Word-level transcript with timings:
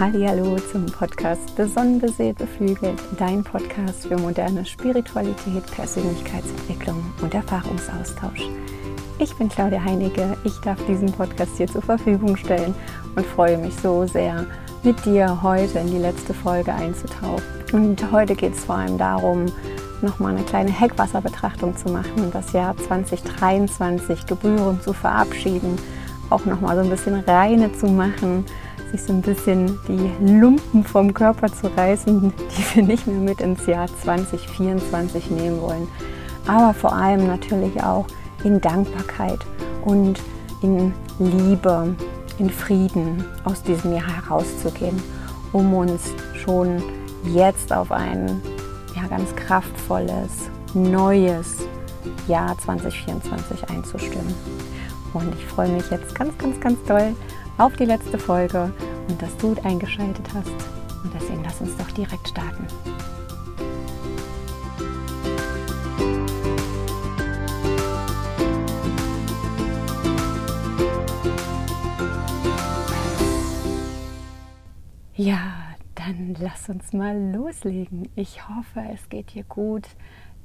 Hallo 0.00 0.56
zum 0.72 0.86
Podcast 0.86 1.54
Besonnenbesät 1.56 2.38
beflügelt, 2.38 2.98
dein 3.18 3.44
Podcast 3.44 4.06
für 4.06 4.16
moderne 4.16 4.64
Spiritualität, 4.64 5.62
Persönlichkeitsentwicklung 5.72 7.04
und 7.20 7.34
Erfahrungsaustausch. 7.34 8.48
Ich 9.18 9.36
bin 9.36 9.50
Claudia 9.50 9.84
Heinecke, 9.84 10.38
ich 10.44 10.58
darf 10.60 10.82
diesen 10.86 11.12
Podcast 11.12 11.54
hier 11.58 11.66
zur 11.66 11.82
Verfügung 11.82 12.34
stellen 12.38 12.74
und 13.14 13.26
freue 13.26 13.58
mich 13.58 13.74
so 13.76 14.06
sehr, 14.06 14.46
mit 14.82 15.04
dir 15.04 15.42
heute 15.42 15.80
in 15.80 15.90
die 15.90 15.98
letzte 15.98 16.32
Folge 16.32 16.72
einzutauchen. 16.72 17.42
Und 17.74 18.10
heute 18.10 18.34
geht 18.34 18.54
es 18.54 18.64
vor 18.64 18.76
allem 18.76 18.96
darum, 18.96 19.52
nochmal 20.00 20.34
eine 20.34 20.44
kleine 20.44 20.70
Heckwasserbetrachtung 20.70 21.76
zu 21.76 21.90
machen 21.90 22.24
und 22.24 22.34
das 22.34 22.54
Jahr 22.54 22.74
2023 22.74 24.24
gebührend 24.24 24.82
zu 24.82 24.94
verabschieden, 24.94 25.76
auch 26.30 26.46
nochmal 26.46 26.76
so 26.76 26.84
ein 26.84 26.88
bisschen 26.88 27.16
reine 27.20 27.70
zu 27.74 27.86
machen 27.86 28.46
sich 28.90 29.02
so 29.02 29.12
ein 29.12 29.22
bisschen 29.22 29.78
die 29.88 30.10
Lumpen 30.40 30.84
vom 30.84 31.14
Körper 31.14 31.48
zu 31.48 31.68
reißen, 31.76 32.32
die 32.32 32.76
wir 32.76 32.82
nicht 32.82 33.06
mehr 33.06 33.16
mit 33.16 33.40
ins 33.40 33.66
Jahr 33.66 33.86
2024 34.02 35.30
nehmen 35.30 35.60
wollen. 35.60 35.88
Aber 36.46 36.74
vor 36.74 36.92
allem 36.92 37.26
natürlich 37.26 37.82
auch 37.82 38.06
in 38.44 38.60
Dankbarkeit 38.60 39.38
und 39.84 40.20
in 40.62 40.92
Liebe, 41.18 41.94
in 42.38 42.50
Frieden 42.50 43.24
aus 43.44 43.62
diesem 43.62 43.92
Jahr 43.92 44.24
herauszugehen, 44.24 45.00
um 45.52 45.72
uns 45.74 46.10
schon 46.34 46.82
jetzt 47.24 47.72
auf 47.72 47.92
ein 47.92 48.40
ja, 48.96 49.06
ganz 49.08 49.34
kraftvolles, 49.36 50.50
neues 50.74 51.58
Jahr 52.26 52.56
2024 52.58 53.68
einzustimmen. 53.68 54.34
Und 55.12 55.34
ich 55.34 55.44
freue 55.46 55.68
mich 55.68 55.90
jetzt 55.90 56.14
ganz, 56.14 56.36
ganz, 56.38 56.60
ganz 56.60 56.78
toll 56.86 57.14
auf 57.58 57.76
die 57.76 57.84
letzte 57.84 58.18
Folge 58.18 58.72
und 59.08 59.20
dass 59.20 59.36
du 59.36 59.54
eingeschaltet 59.64 60.26
hast. 60.34 60.50
Und 61.02 61.12
deswegen 61.14 61.42
lass 61.44 61.60
uns 61.60 61.76
doch 61.76 61.90
direkt 61.92 62.28
starten. 62.28 62.66
Ja, 75.16 75.52
dann 75.96 76.34
lass 76.40 76.70
uns 76.70 76.94
mal 76.94 77.14
loslegen. 77.32 78.08
Ich 78.16 78.48
hoffe, 78.48 78.82
es 78.94 79.10
geht 79.10 79.34
dir 79.34 79.44
gut. 79.44 79.86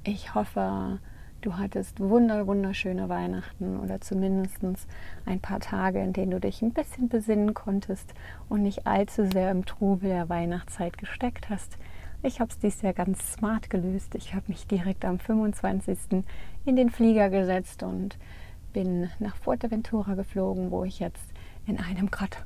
Ich 0.03 0.35
hoffe, 0.35 0.99
du 1.45 1.57
hattest 1.57 1.99
wunder, 1.99 2.47
wunderschöne 2.47 3.07
Weihnachten 3.07 3.79
oder 3.79 4.01
zumindest 4.01 4.57
ein 5.25 5.39
paar 5.39 5.59
Tage, 5.59 6.01
in 6.01 6.11
denen 6.11 6.31
du 6.31 6.39
dich 6.39 6.61
ein 6.61 6.71
bisschen 6.71 7.07
besinnen 7.07 7.53
konntest 7.53 8.13
und 8.49 8.63
nicht 8.63 8.87
allzu 8.87 9.25
sehr 9.25 9.51
im 9.51 9.65
Trubel 9.65 10.09
der 10.09 10.27
Weihnachtszeit 10.27 10.97
gesteckt 10.97 11.49
hast. 11.49 11.77
Ich 12.23 12.39
habe 12.39 12.49
es 12.49 12.57
dies 12.57 12.81
Jahr 12.81 12.93
ganz 12.93 13.33
smart 13.33 13.69
gelöst. 13.69 14.15
Ich 14.15 14.33
habe 14.33 14.45
mich 14.47 14.65
direkt 14.65 15.05
am 15.05 15.19
25. 15.19 16.23
in 16.65 16.75
den 16.75 16.89
Flieger 16.89 17.29
gesetzt 17.29 17.83
und 17.83 18.17
bin 18.73 19.09
nach 19.19 19.35
Fuerteventura 19.35 20.15
geflogen, 20.15 20.71
wo 20.71 20.83
ich 20.83 20.99
jetzt 20.99 21.31
in 21.67 21.79
einem 21.79 22.09
gerade 22.09 22.37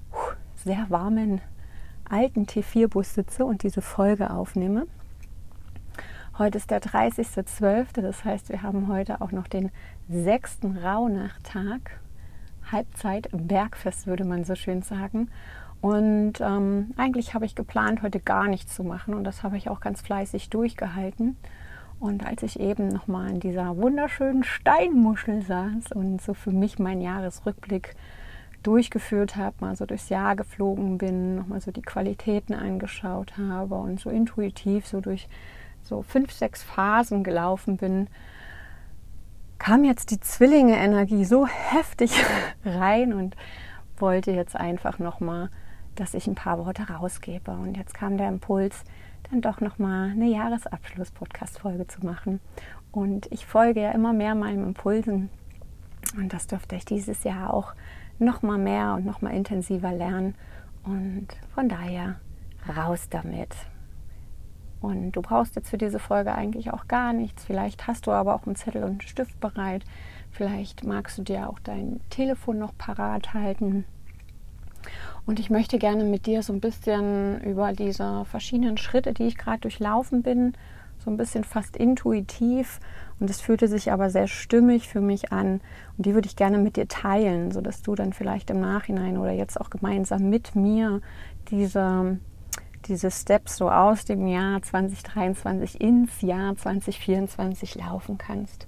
sehr 0.55 0.89
warmen 0.89 1.39
alten 2.09 2.45
T4-Bus 2.45 3.13
sitze 3.13 3.45
und 3.45 3.63
diese 3.63 3.81
Folge 3.81 4.31
aufnehme. 4.31 4.87
Heute 6.39 6.57
ist 6.57 6.71
der 6.71 6.81
30.12., 6.81 7.99
das 8.01 8.23
heißt, 8.23 8.47
wir 8.47 8.61
haben 8.61 8.87
heute 8.87 9.19
auch 9.19 9.33
noch 9.33 9.49
den 9.49 9.71
sechsten 10.07 10.77
Rauhnachttag. 10.77 11.99
Halbzeit 12.71 13.27
Bergfest, 13.33 14.07
würde 14.07 14.23
man 14.23 14.45
so 14.45 14.55
schön 14.55 14.81
sagen. 14.81 15.29
Und 15.81 16.39
ähm, 16.39 16.93
eigentlich 16.95 17.33
habe 17.33 17.43
ich 17.43 17.55
geplant, 17.55 18.03
heute 18.03 18.21
gar 18.21 18.47
nichts 18.47 18.73
zu 18.73 18.85
machen 18.85 19.15
und 19.15 19.25
das 19.25 19.43
habe 19.43 19.57
ich 19.57 19.69
auch 19.69 19.81
ganz 19.81 19.99
fleißig 19.99 20.49
durchgehalten. 20.49 21.35
Und 21.99 22.25
als 22.25 22.41
ich 22.43 22.57
eben 22.57 22.87
nochmal 22.87 23.31
in 23.31 23.41
dieser 23.41 23.75
wunderschönen 23.75 24.45
Steinmuschel 24.45 25.41
saß 25.41 25.91
und 25.93 26.21
so 26.21 26.33
für 26.33 26.51
mich 26.51 26.79
meinen 26.79 27.01
Jahresrückblick 27.01 27.97
durchgeführt 28.63 29.35
habe, 29.35 29.57
mal 29.59 29.75
so 29.75 29.85
durchs 29.85 30.07
Jahr 30.07 30.37
geflogen 30.37 30.97
bin, 30.97 31.35
nochmal 31.35 31.59
so 31.59 31.71
die 31.71 31.81
Qualitäten 31.81 32.53
angeschaut 32.53 33.37
habe 33.37 33.75
und 33.75 33.99
so 33.99 34.09
intuitiv 34.09 34.87
so 34.87 35.01
durch 35.01 35.27
so 35.83 36.01
fünf, 36.03 36.31
sechs 36.31 36.63
Phasen 36.63 37.23
gelaufen 37.23 37.77
bin, 37.77 38.07
kam 39.57 39.83
jetzt 39.83 40.11
die 40.11 40.19
Zwillinge-Energie 40.19 41.25
so 41.25 41.45
heftig 41.45 42.11
rein 42.65 43.13
und 43.13 43.35
wollte 43.97 44.31
jetzt 44.31 44.55
einfach 44.55 44.99
nochmal, 44.99 45.49
dass 45.95 46.13
ich 46.13 46.27
ein 46.27 46.35
paar 46.35 46.57
Worte 46.65 46.89
rausgebe. 46.89 47.51
Und 47.51 47.75
jetzt 47.75 47.93
kam 47.93 48.17
der 48.17 48.29
Impuls, 48.29 48.83
dann 49.29 49.41
doch 49.41 49.59
nochmal 49.59 50.11
eine 50.11 50.27
Jahresabschluss-Podcast-Folge 50.27 51.87
zu 51.87 52.05
machen. 52.05 52.39
Und 52.91 53.31
ich 53.31 53.45
folge 53.45 53.81
ja 53.81 53.91
immer 53.91 54.13
mehr 54.13 54.33
meinen 54.33 54.63
Impulsen. 54.63 55.29
Und 56.15 56.33
das 56.33 56.47
dürfte 56.47 56.75
ich 56.75 56.85
dieses 56.85 57.23
Jahr 57.23 57.53
auch 57.53 57.73
nochmal 58.17 58.57
mehr 58.57 58.95
und 58.95 59.05
nochmal 59.05 59.35
intensiver 59.35 59.91
lernen. 59.91 60.35
Und 60.83 61.27
von 61.53 61.69
daher 61.69 62.15
raus 62.75 63.07
damit. 63.09 63.53
Und 64.81 65.11
du 65.11 65.21
brauchst 65.21 65.55
jetzt 65.55 65.69
für 65.69 65.77
diese 65.77 65.99
Folge 65.99 66.33
eigentlich 66.33 66.71
auch 66.71 66.87
gar 66.87 67.13
nichts. 67.13 67.43
Vielleicht 67.45 67.87
hast 67.87 68.07
du 68.07 68.11
aber 68.11 68.35
auch 68.35 68.45
einen 68.45 68.55
Zettel 68.55 68.83
und 68.83 68.91
einen 68.91 69.01
Stift 69.01 69.39
bereit. 69.39 69.83
Vielleicht 70.31 70.85
magst 70.85 71.17
du 71.17 71.23
dir 71.23 71.49
auch 71.49 71.59
dein 71.59 71.99
Telefon 72.09 72.59
noch 72.59 72.77
parat 72.77 73.33
halten. 73.33 73.85
Und 75.25 75.39
ich 75.39 75.49
möchte 75.49 75.77
gerne 75.77 76.05
mit 76.05 76.25
dir 76.25 76.43
so 76.43 76.53
ein 76.53 76.61
bisschen 76.61 77.41
über 77.41 77.73
diese 77.73 78.25
verschiedenen 78.25 78.77
Schritte, 78.77 79.13
die 79.13 79.27
ich 79.27 79.37
gerade 79.37 79.59
durchlaufen 79.59 80.23
bin, 80.23 80.53
so 81.03 81.11
ein 81.11 81.17
bisschen 81.17 81.43
fast 81.43 81.75
intuitiv. 81.77 82.79
Und 83.19 83.29
es 83.29 83.41
fühlte 83.41 83.67
sich 83.67 83.91
aber 83.91 84.09
sehr 84.09 84.27
stimmig 84.27 84.87
für 84.87 85.01
mich 85.01 85.31
an. 85.31 85.61
Und 85.97 86.05
die 86.05 86.13
würde 86.13 86.27
ich 86.27 86.35
gerne 86.35 86.57
mit 86.57 86.77
dir 86.77 86.87
teilen, 86.87 87.51
sodass 87.51 87.81
du 87.81 87.95
dann 87.95 88.13
vielleicht 88.13 88.49
im 88.49 88.61
Nachhinein 88.61 89.17
oder 89.17 89.31
jetzt 89.31 89.59
auch 89.59 89.69
gemeinsam 89.69 90.29
mit 90.29 90.55
mir 90.55 91.01
diese 91.51 92.17
diese 92.85 93.11
Steps 93.11 93.57
so 93.57 93.69
aus 93.69 94.05
dem 94.05 94.27
Jahr 94.27 94.61
2023 94.61 95.81
ins 95.81 96.21
Jahr 96.21 96.55
2024 96.55 97.75
laufen 97.75 98.17
kannst. 98.17 98.67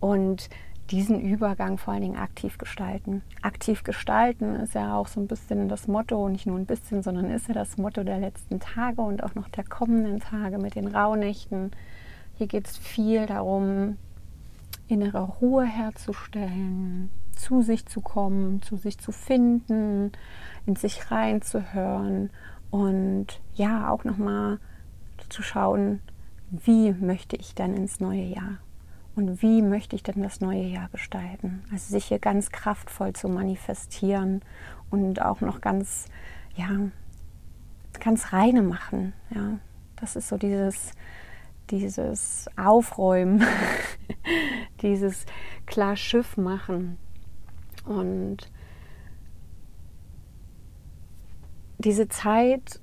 Und 0.00 0.48
diesen 0.90 1.20
Übergang 1.20 1.78
vor 1.78 1.94
allen 1.94 2.02
Dingen 2.02 2.16
aktiv 2.16 2.58
gestalten. 2.58 3.22
Aktiv 3.42 3.82
gestalten 3.82 4.54
ist 4.56 4.74
ja 4.74 4.96
auch 4.96 5.08
so 5.08 5.20
ein 5.20 5.26
bisschen 5.26 5.68
das 5.68 5.88
Motto, 5.88 6.28
nicht 6.28 6.46
nur 6.46 6.56
ein 6.56 6.66
bisschen, 6.66 7.02
sondern 7.02 7.30
ist 7.30 7.48
ja 7.48 7.54
das 7.54 7.76
Motto 7.76 8.04
der 8.04 8.18
letzten 8.18 8.60
Tage 8.60 9.02
und 9.02 9.22
auch 9.24 9.34
noch 9.34 9.48
der 9.48 9.64
kommenden 9.64 10.20
Tage 10.20 10.58
mit 10.58 10.76
den 10.76 10.86
Rauhnächten. 10.86 11.72
Hier 12.38 12.46
geht 12.46 12.68
es 12.68 12.76
viel 12.76 13.26
darum, 13.26 13.96
innere 14.86 15.22
Ruhe 15.22 15.64
herzustellen, 15.64 17.10
zu 17.34 17.62
sich 17.62 17.86
zu 17.86 18.00
kommen, 18.00 18.62
zu 18.62 18.76
sich 18.76 18.98
zu 18.98 19.10
finden, 19.10 20.12
in 20.66 20.76
sich 20.76 21.10
reinzuhören 21.10 22.30
und 22.70 23.40
ja, 23.54 23.90
auch 23.90 24.04
nochmal 24.04 24.58
zu 25.28 25.42
schauen, 25.42 26.00
wie 26.50 26.92
möchte 26.92 27.36
ich 27.36 27.54
dann 27.54 27.74
ins 27.74 28.00
neue 28.00 28.22
Jahr? 28.22 28.58
Und 29.14 29.40
wie 29.40 29.62
möchte 29.62 29.96
ich 29.96 30.02
denn 30.02 30.22
das 30.22 30.40
neue 30.40 30.64
Jahr 30.64 30.88
gestalten? 30.90 31.62
Also 31.72 31.90
sich 31.90 32.04
hier 32.04 32.18
ganz 32.18 32.50
kraftvoll 32.50 33.14
zu 33.14 33.28
manifestieren 33.28 34.42
und 34.90 35.22
auch 35.22 35.40
noch 35.40 35.62
ganz, 35.62 36.06
ja, 36.54 36.68
ganz 37.98 38.32
reine 38.34 38.62
machen. 38.62 39.14
Ja, 39.34 39.58
das 39.96 40.16
ist 40.16 40.28
so 40.28 40.36
dieses, 40.36 40.92
dieses 41.70 42.46
Aufräumen, 42.56 43.42
dieses 44.82 45.24
klar 45.64 45.96
Schiff 45.96 46.36
machen. 46.36 46.98
Und 47.86 48.50
diese 51.78 52.08
Zeit, 52.08 52.80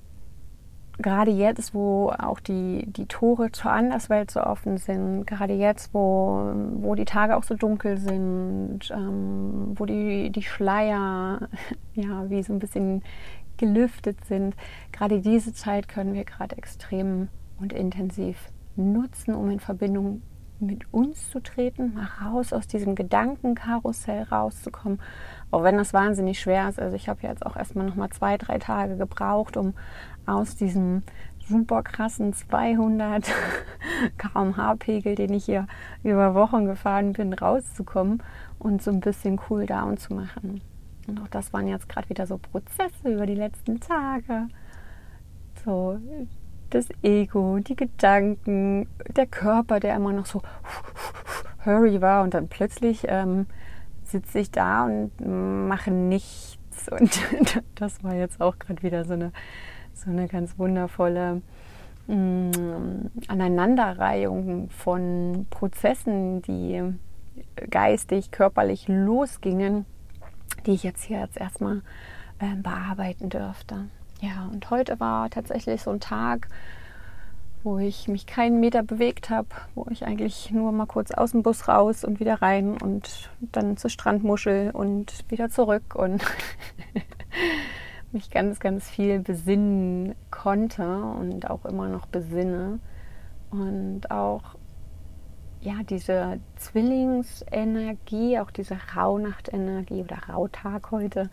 gerade 0.98 1.30
jetzt, 1.30 1.74
wo 1.74 2.10
auch 2.10 2.40
die, 2.40 2.86
die 2.86 3.06
Tore 3.06 3.50
zur 3.52 3.72
Anderswelt 3.72 4.30
so 4.30 4.40
offen 4.40 4.78
sind, 4.78 5.26
gerade 5.26 5.54
jetzt, 5.54 5.92
wo, 5.92 6.52
wo 6.76 6.94
die 6.94 7.04
Tage 7.04 7.36
auch 7.36 7.42
so 7.42 7.54
dunkel 7.54 7.98
sind, 7.98 8.90
ähm, 8.90 9.72
wo 9.74 9.86
die, 9.86 10.30
die 10.30 10.42
Schleier 10.42 11.48
ja 11.94 12.30
wie 12.30 12.42
so 12.42 12.52
ein 12.52 12.58
bisschen 12.58 13.02
gelüftet 13.56 14.24
sind, 14.24 14.54
gerade 14.92 15.20
diese 15.20 15.52
Zeit 15.52 15.88
können 15.88 16.14
wir 16.14 16.24
gerade 16.24 16.56
extrem 16.56 17.28
und 17.60 17.72
intensiv 17.72 18.36
nutzen, 18.76 19.34
um 19.34 19.50
in 19.50 19.60
Verbindung 19.60 20.22
mit 20.60 20.92
uns 20.92 21.30
zu 21.30 21.40
treten, 21.40 21.94
mal 21.94 22.08
raus 22.24 22.52
aus 22.52 22.66
diesem 22.66 22.94
Gedankenkarussell 22.94 24.22
rauszukommen, 24.22 25.00
auch 25.54 25.62
wenn 25.62 25.76
das 25.76 25.92
wahnsinnig 25.92 26.40
schwer 26.40 26.68
ist. 26.68 26.80
Also 26.80 26.96
ich 26.96 27.08
habe 27.08 27.20
jetzt 27.22 27.46
auch 27.46 27.54
erstmal 27.54 27.86
noch 27.86 27.94
mal 27.94 28.10
zwei, 28.10 28.36
drei 28.36 28.58
Tage 28.58 28.96
gebraucht, 28.96 29.56
um 29.56 29.74
aus 30.26 30.56
diesem 30.56 31.04
super 31.48 31.84
krassen 31.84 32.32
200 32.32 33.32
kmh-Pegel, 34.18 35.14
den 35.14 35.32
ich 35.32 35.44
hier 35.44 35.68
über 36.02 36.34
Wochen 36.34 36.64
gefahren 36.64 37.12
bin, 37.12 37.32
rauszukommen 37.32 38.20
und 38.58 38.82
so 38.82 38.90
ein 38.90 38.98
bisschen 38.98 39.40
cool 39.48 39.64
down 39.64 39.96
zu 39.96 40.14
machen. 40.14 40.60
Und 41.06 41.20
auch 41.20 41.28
das 41.28 41.52
waren 41.52 41.68
jetzt 41.68 41.88
gerade 41.88 42.08
wieder 42.08 42.26
so 42.26 42.38
Prozesse 42.38 43.12
über 43.12 43.26
die 43.26 43.36
letzten 43.36 43.78
Tage. 43.78 44.48
so 45.64 45.98
das 46.70 46.88
Ego, 47.02 47.60
die 47.60 47.76
Gedanken, 47.76 48.88
der 49.14 49.26
Körper, 49.26 49.78
der 49.78 49.94
immer 49.94 50.12
noch 50.12 50.26
so 50.26 50.42
hurry 51.64 52.00
war 52.00 52.24
und 52.24 52.34
dann 52.34 52.48
plötzlich 52.48 53.04
ähm, 53.06 53.46
sitze 54.14 54.38
ich 54.38 54.52
da 54.52 54.84
und 54.84 55.10
mache 55.68 55.90
nichts 55.90 56.88
und 56.90 57.10
das 57.74 58.04
war 58.04 58.14
jetzt 58.14 58.40
auch 58.40 58.58
gerade 58.58 58.82
wieder 58.82 59.04
so 59.04 59.14
eine, 59.14 59.32
so 59.92 60.10
eine 60.10 60.28
ganz 60.28 60.56
wundervolle 60.58 61.42
mh, 62.06 62.16
mm, 62.16 63.10
Aneinanderreihung 63.28 64.70
von 64.70 65.46
Prozessen, 65.50 66.42
die 66.42 66.82
geistig, 67.70 68.30
körperlich 68.30 68.86
losgingen, 68.86 69.84
die 70.66 70.72
ich 70.72 70.84
jetzt 70.84 71.02
hier 71.02 71.18
jetzt 71.20 71.36
erstmal 71.36 71.82
äh, 72.38 72.54
bearbeiten 72.56 73.30
dürfte. 73.30 73.86
Ja, 74.20 74.48
und 74.52 74.70
heute 74.70 75.00
war 75.00 75.28
tatsächlich 75.30 75.82
so 75.82 75.90
ein 75.90 76.00
Tag, 76.00 76.48
wo 77.64 77.78
ich 77.78 78.08
mich 78.08 78.26
keinen 78.26 78.60
Meter 78.60 78.82
bewegt 78.82 79.30
habe, 79.30 79.48
wo 79.74 79.86
ich 79.90 80.04
eigentlich 80.04 80.50
nur 80.50 80.70
mal 80.70 80.86
kurz 80.86 81.10
aus 81.10 81.32
dem 81.32 81.42
Bus 81.42 81.66
raus 81.66 82.04
und 82.04 82.20
wieder 82.20 82.42
rein 82.42 82.76
und 82.80 83.30
dann 83.40 83.78
zur 83.78 83.88
Strandmuschel 83.88 84.70
und 84.70 85.24
wieder 85.30 85.48
zurück 85.48 85.94
und 85.94 86.22
mich 88.12 88.30
ganz, 88.30 88.60
ganz 88.60 88.88
viel 88.88 89.18
besinnen 89.18 90.14
konnte 90.30 90.86
und 90.86 91.50
auch 91.50 91.64
immer 91.64 91.88
noch 91.88 92.06
besinne. 92.06 92.80
Und 93.50 94.10
auch 94.10 94.56
ja, 95.62 95.76
diese 95.88 96.40
Zwillingsenergie, 96.56 98.38
auch 98.40 98.50
diese 98.50 98.76
Rauhnachtenergie 98.94 100.02
oder 100.02 100.18
Rauhtag 100.28 100.90
heute, 100.90 101.30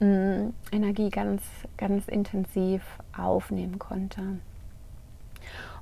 mm, 0.00 0.48
Energie 0.72 1.10
ganz, 1.10 1.42
ganz 1.76 2.08
intensiv 2.08 2.82
aufnehmen 3.14 3.78
konnte. 3.78 4.38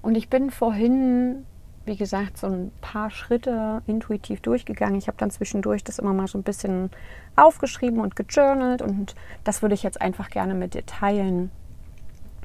Und 0.04 0.16
ich 0.16 0.28
bin 0.28 0.50
vorhin, 0.50 1.46
wie 1.86 1.96
gesagt, 1.96 2.36
so 2.36 2.46
ein 2.46 2.72
paar 2.82 3.10
Schritte 3.10 3.80
intuitiv 3.86 4.42
durchgegangen. 4.42 4.98
Ich 4.98 5.08
habe 5.08 5.16
dann 5.16 5.30
zwischendurch 5.30 5.82
das 5.82 5.98
immer 5.98 6.12
mal 6.12 6.26
so 6.26 6.36
ein 6.36 6.42
bisschen 6.42 6.90
aufgeschrieben 7.36 8.00
und 8.00 8.14
gejournalt 8.14 8.82
und 8.82 9.14
das 9.44 9.62
würde 9.62 9.74
ich 9.74 9.82
jetzt 9.82 10.02
einfach 10.02 10.28
gerne 10.28 10.52
mit 10.52 10.74
dir 10.74 10.84
teilen. 10.84 11.50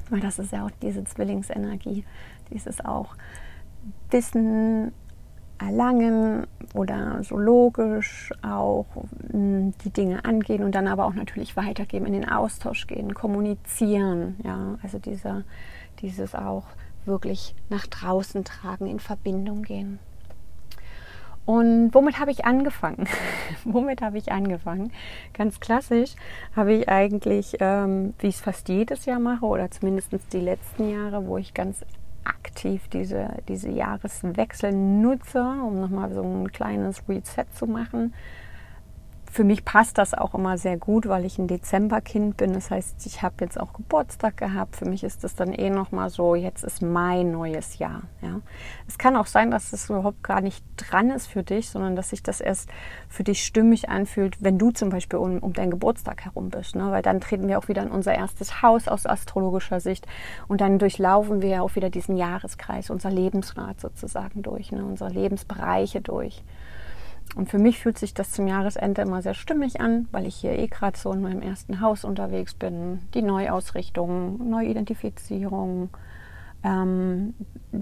Weil 0.08 0.20
das 0.20 0.38
ist 0.38 0.52
ja 0.52 0.64
auch 0.64 0.70
diese 0.80 1.04
Zwillingsenergie, 1.04 2.04
dieses 2.50 2.82
auch 2.82 3.14
Wissen 4.10 4.92
erlangen 5.58 6.46
oder 6.72 7.22
so 7.22 7.36
logisch 7.36 8.32
auch 8.40 8.86
hm, 9.32 9.74
die 9.84 9.90
Dinge 9.90 10.24
angehen 10.24 10.64
und 10.64 10.74
dann 10.74 10.88
aber 10.88 11.04
auch 11.04 11.14
natürlich 11.14 11.58
weitergeben, 11.58 12.06
in 12.06 12.14
den 12.14 12.28
Austausch 12.28 12.86
gehen, 12.86 13.12
kommunizieren. 13.12 14.36
Ja, 14.44 14.78
also 14.82 14.98
dieser, 14.98 15.44
dieses 16.00 16.34
auch 16.34 16.64
wirklich 17.06 17.54
nach 17.68 17.86
draußen 17.86 18.44
tragen, 18.44 18.86
in 18.86 19.00
Verbindung 19.00 19.62
gehen. 19.62 19.98
Und 21.46 21.92
womit 21.94 22.20
habe 22.20 22.30
ich 22.30 22.44
angefangen? 22.44 23.08
womit 23.64 24.02
habe 24.02 24.18
ich 24.18 24.30
angefangen? 24.30 24.92
Ganz 25.32 25.58
klassisch 25.58 26.14
habe 26.54 26.74
ich 26.74 26.88
eigentlich, 26.88 27.56
ähm, 27.60 28.14
wie 28.18 28.28
ich 28.28 28.36
es 28.36 28.40
fast 28.40 28.68
jedes 28.68 29.04
Jahr 29.06 29.18
mache, 29.18 29.44
oder 29.44 29.70
zumindest 29.70 30.12
die 30.32 30.40
letzten 30.40 30.90
Jahre, 30.90 31.26
wo 31.26 31.38
ich 31.38 31.54
ganz 31.54 31.84
aktiv 32.24 32.86
diese, 32.88 33.30
diese 33.48 33.70
Jahreswechsel 33.70 34.72
nutze, 34.72 35.40
um 35.40 35.80
nochmal 35.80 36.12
so 36.12 36.22
ein 36.22 36.52
kleines 36.52 37.02
Reset 37.08 37.46
zu 37.52 37.66
machen, 37.66 38.14
für 39.30 39.44
mich 39.44 39.64
passt 39.64 39.96
das 39.96 40.12
auch 40.12 40.34
immer 40.34 40.58
sehr 40.58 40.76
gut, 40.76 41.06
weil 41.06 41.24
ich 41.24 41.38
ein 41.38 41.46
Dezemberkind 41.46 42.36
bin. 42.36 42.52
Das 42.52 42.72
heißt, 42.72 43.06
ich 43.06 43.22
habe 43.22 43.36
jetzt 43.42 43.60
auch 43.60 43.72
Geburtstag 43.72 44.36
gehabt. 44.36 44.74
Für 44.74 44.86
mich 44.86 45.04
ist 45.04 45.22
das 45.22 45.36
dann 45.36 45.52
eh 45.52 45.70
nochmal 45.70 46.10
so, 46.10 46.34
jetzt 46.34 46.64
ist 46.64 46.82
mein 46.82 47.30
neues 47.30 47.78
Jahr. 47.78 48.02
Ja. 48.22 48.40
Es 48.88 48.98
kann 48.98 49.14
auch 49.14 49.26
sein, 49.26 49.52
dass 49.52 49.70
das 49.70 49.88
überhaupt 49.88 50.24
gar 50.24 50.40
nicht 50.40 50.64
dran 50.76 51.10
ist 51.10 51.28
für 51.28 51.44
dich, 51.44 51.70
sondern 51.70 51.94
dass 51.94 52.10
sich 52.10 52.24
das 52.24 52.40
erst 52.40 52.70
für 53.08 53.22
dich 53.22 53.44
stimmig 53.44 53.88
anfühlt, 53.88 54.42
wenn 54.42 54.58
du 54.58 54.72
zum 54.72 54.88
Beispiel 54.88 55.20
um, 55.20 55.38
um 55.38 55.52
deinen 55.52 55.70
Geburtstag 55.70 56.24
herum 56.24 56.50
bist. 56.50 56.74
Ne? 56.74 56.90
Weil 56.90 57.02
dann 57.02 57.20
treten 57.20 57.46
wir 57.46 57.60
auch 57.60 57.68
wieder 57.68 57.84
in 57.84 57.90
unser 57.90 58.12
erstes 58.12 58.62
Haus 58.62 58.88
aus 58.88 59.06
astrologischer 59.06 59.78
Sicht 59.78 60.08
und 60.48 60.60
dann 60.60 60.80
durchlaufen 60.80 61.40
wir 61.40 61.62
auch 61.62 61.76
wieder 61.76 61.88
diesen 61.88 62.16
Jahreskreis, 62.16 62.90
unser 62.90 63.10
Lebensrad 63.10 63.80
sozusagen 63.80 64.42
durch, 64.42 64.72
ne? 64.72 64.84
unsere 64.84 65.10
Lebensbereiche 65.10 66.00
durch. 66.00 66.42
Und 67.36 67.48
für 67.48 67.58
mich 67.58 67.78
fühlt 67.78 67.98
sich 67.98 68.12
das 68.12 68.32
zum 68.32 68.48
Jahresende 68.48 69.02
immer 69.02 69.22
sehr 69.22 69.34
stimmig 69.34 69.80
an, 69.80 70.08
weil 70.10 70.26
ich 70.26 70.34
hier 70.34 70.58
eh 70.58 70.66
gerade 70.66 70.98
so 70.98 71.12
in 71.12 71.22
meinem 71.22 71.42
ersten 71.42 71.80
Haus 71.80 72.04
unterwegs 72.04 72.54
bin. 72.54 73.00
Die 73.14 73.22
Neuausrichtung, 73.22 74.50
Neuidentifizierung, 74.50 75.90
ähm, 76.62 77.34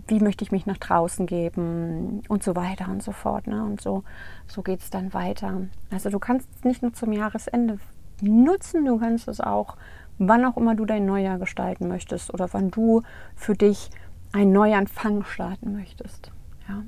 wie 0.06 0.20
möchte 0.20 0.44
ich 0.44 0.52
mich 0.52 0.66
nach 0.66 0.76
draußen 0.76 1.26
geben 1.26 2.22
und 2.28 2.42
so 2.42 2.54
weiter 2.54 2.88
und 2.90 3.02
so 3.02 3.12
fort. 3.12 3.46
Ne? 3.46 3.64
Und 3.64 3.80
so, 3.80 4.04
so 4.46 4.62
geht 4.62 4.80
es 4.80 4.90
dann 4.90 5.14
weiter. 5.14 5.62
Also 5.90 6.10
du 6.10 6.18
kannst 6.18 6.48
es 6.56 6.64
nicht 6.64 6.82
nur 6.82 6.92
zum 6.92 7.12
Jahresende 7.12 7.78
nutzen, 8.20 8.84
du 8.84 8.98
kannst 8.98 9.28
es 9.28 9.40
auch, 9.40 9.76
wann 10.18 10.44
auch 10.44 10.56
immer 10.56 10.74
du 10.74 10.84
dein 10.84 11.06
Neujahr 11.06 11.38
gestalten 11.38 11.88
möchtest 11.88 12.32
oder 12.34 12.52
wann 12.52 12.70
du 12.70 13.02
für 13.34 13.54
dich 13.54 13.90
einen 14.32 14.52
Neuanfang 14.52 15.24
starten 15.24 15.72
möchtest. 15.72 16.30
Ja. 16.68 16.82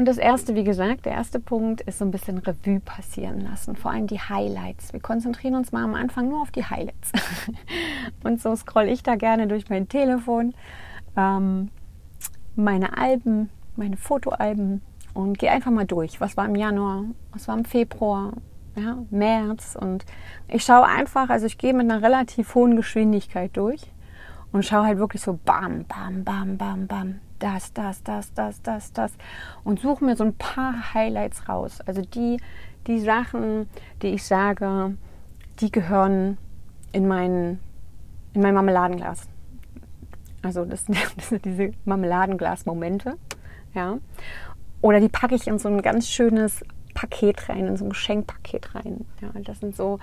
Und 0.00 0.06
das 0.06 0.16
erste, 0.16 0.54
wie 0.54 0.64
gesagt, 0.64 1.04
der 1.04 1.12
erste 1.12 1.38
Punkt 1.38 1.82
ist 1.82 1.98
so 1.98 2.06
ein 2.06 2.10
bisschen 2.10 2.38
Revue 2.38 2.80
passieren 2.80 3.42
lassen, 3.42 3.76
vor 3.76 3.90
allem 3.90 4.06
die 4.06 4.18
Highlights. 4.18 4.94
Wir 4.94 5.00
konzentrieren 5.00 5.54
uns 5.54 5.72
mal 5.72 5.84
am 5.84 5.92
Anfang 5.92 6.30
nur 6.30 6.40
auf 6.40 6.50
die 6.50 6.64
Highlights. 6.64 7.12
Und 8.24 8.40
so 8.40 8.56
scroll 8.56 8.84
ich 8.84 9.02
da 9.02 9.16
gerne 9.16 9.46
durch 9.46 9.68
mein 9.68 9.90
Telefon, 9.90 10.54
ähm, 11.18 11.68
meine 12.56 12.96
Alben, 12.96 13.50
meine 13.76 13.98
Fotoalben 13.98 14.80
und 15.12 15.38
gehe 15.38 15.50
einfach 15.50 15.70
mal 15.70 15.84
durch. 15.84 16.18
Was 16.18 16.34
war 16.34 16.46
im 16.46 16.54
Januar, 16.54 17.04
was 17.32 17.46
war 17.46 17.58
im 17.58 17.66
Februar, 17.66 18.32
ja, 18.76 18.96
März 19.10 19.76
und 19.78 20.06
ich 20.48 20.64
schaue 20.64 20.86
einfach, 20.86 21.28
also 21.28 21.44
ich 21.44 21.58
gehe 21.58 21.74
mit 21.74 21.90
einer 21.90 22.02
relativ 22.02 22.54
hohen 22.54 22.74
Geschwindigkeit 22.74 23.54
durch 23.54 23.82
und 24.52 24.64
schaue 24.64 24.86
halt 24.86 24.98
wirklich 24.98 25.22
so 25.22 25.38
bam, 25.44 25.84
bam, 25.84 26.24
bam, 26.24 26.56
bam, 26.56 26.86
bam 26.86 27.20
das, 27.40 27.72
das, 27.72 28.02
das, 28.04 28.32
das, 28.34 28.62
das, 28.62 28.92
das 28.92 29.12
und 29.64 29.80
suche 29.80 30.04
mir 30.04 30.14
so 30.14 30.24
ein 30.24 30.34
paar 30.34 30.94
Highlights 30.94 31.48
raus. 31.48 31.80
Also 31.86 32.02
die, 32.02 32.38
die 32.86 33.00
Sachen, 33.00 33.68
die 34.02 34.08
ich 34.08 34.24
sage, 34.24 34.96
die 35.58 35.72
gehören 35.72 36.38
in 36.92 37.08
mein, 37.08 37.58
in 38.34 38.42
mein 38.42 38.54
Marmeladenglas. 38.54 39.28
Also 40.42 40.64
das, 40.64 40.84
das 41.16 41.28
sind 41.28 41.44
diese 41.44 41.72
Marmeladenglas-Momente. 41.84 43.16
Ja. 43.74 43.98
Oder 44.82 45.00
die 45.00 45.08
packe 45.08 45.34
ich 45.34 45.46
in 45.46 45.58
so 45.58 45.68
ein 45.68 45.82
ganz 45.82 46.08
schönes 46.08 46.64
Paket 46.94 47.48
rein, 47.48 47.66
in 47.66 47.76
so 47.76 47.84
ein 47.84 47.90
Geschenkpaket 47.90 48.74
rein. 48.74 49.06
Ja, 49.20 49.30
das 49.42 49.60
sind 49.60 49.76
so 49.76 49.98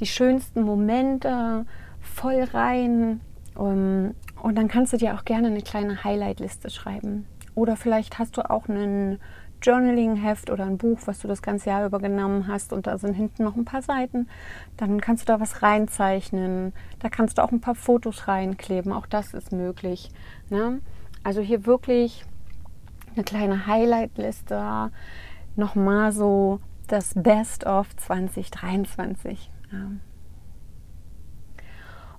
die 0.00 0.06
schönsten 0.06 0.62
Momente, 0.62 1.66
voll 2.00 2.42
rein, 2.42 3.20
um, 3.58 4.14
und 4.40 4.56
dann 4.56 4.68
kannst 4.68 4.92
du 4.92 4.96
dir 4.96 5.14
auch 5.14 5.24
gerne 5.24 5.48
eine 5.48 5.62
kleine 5.62 6.04
Highlight-Liste 6.04 6.70
schreiben. 6.70 7.26
Oder 7.56 7.76
vielleicht 7.76 8.18
hast 8.18 8.36
du 8.36 8.48
auch 8.48 8.68
ein 8.68 9.18
Journaling-Heft 9.60 10.50
oder 10.50 10.64
ein 10.64 10.78
Buch, 10.78 11.00
was 11.06 11.18
du 11.18 11.26
das 11.26 11.42
ganze 11.42 11.70
Jahr 11.70 11.84
über 11.84 11.98
genommen 11.98 12.46
hast 12.46 12.72
und 12.72 12.86
da 12.86 12.96
sind 12.98 13.14
hinten 13.14 13.42
noch 13.42 13.56
ein 13.56 13.64
paar 13.64 13.82
Seiten. 13.82 14.28
Dann 14.76 15.00
kannst 15.00 15.24
du 15.28 15.32
da 15.32 15.40
was 15.40 15.62
reinzeichnen. 15.62 16.72
Da 17.00 17.08
kannst 17.08 17.38
du 17.38 17.42
auch 17.42 17.50
ein 17.50 17.60
paar 17.60 17.74
Fotos 17.74 18.28
reinkleben. 18.28 18.92
Auch 18.92 19.06
das 19.06 19.34
ist 19.34 19.50
möglich. 19.50 20.10
Ne? 20.50 20.80
Also 21.24 21.40
hier 21.40 21.66
wirklich 21.66 22.24
eine 23.16 23.24
kleine 23.24 23.66
Highlight-Liste. 23.66 24.92
Nochmal 25.56 26.12
so 26.12 26.60
das 26.86 27.14
Best 27.14 27.66
of 27.66 27.94
2023. 27.96 29.50
Ja. 29.72 29.90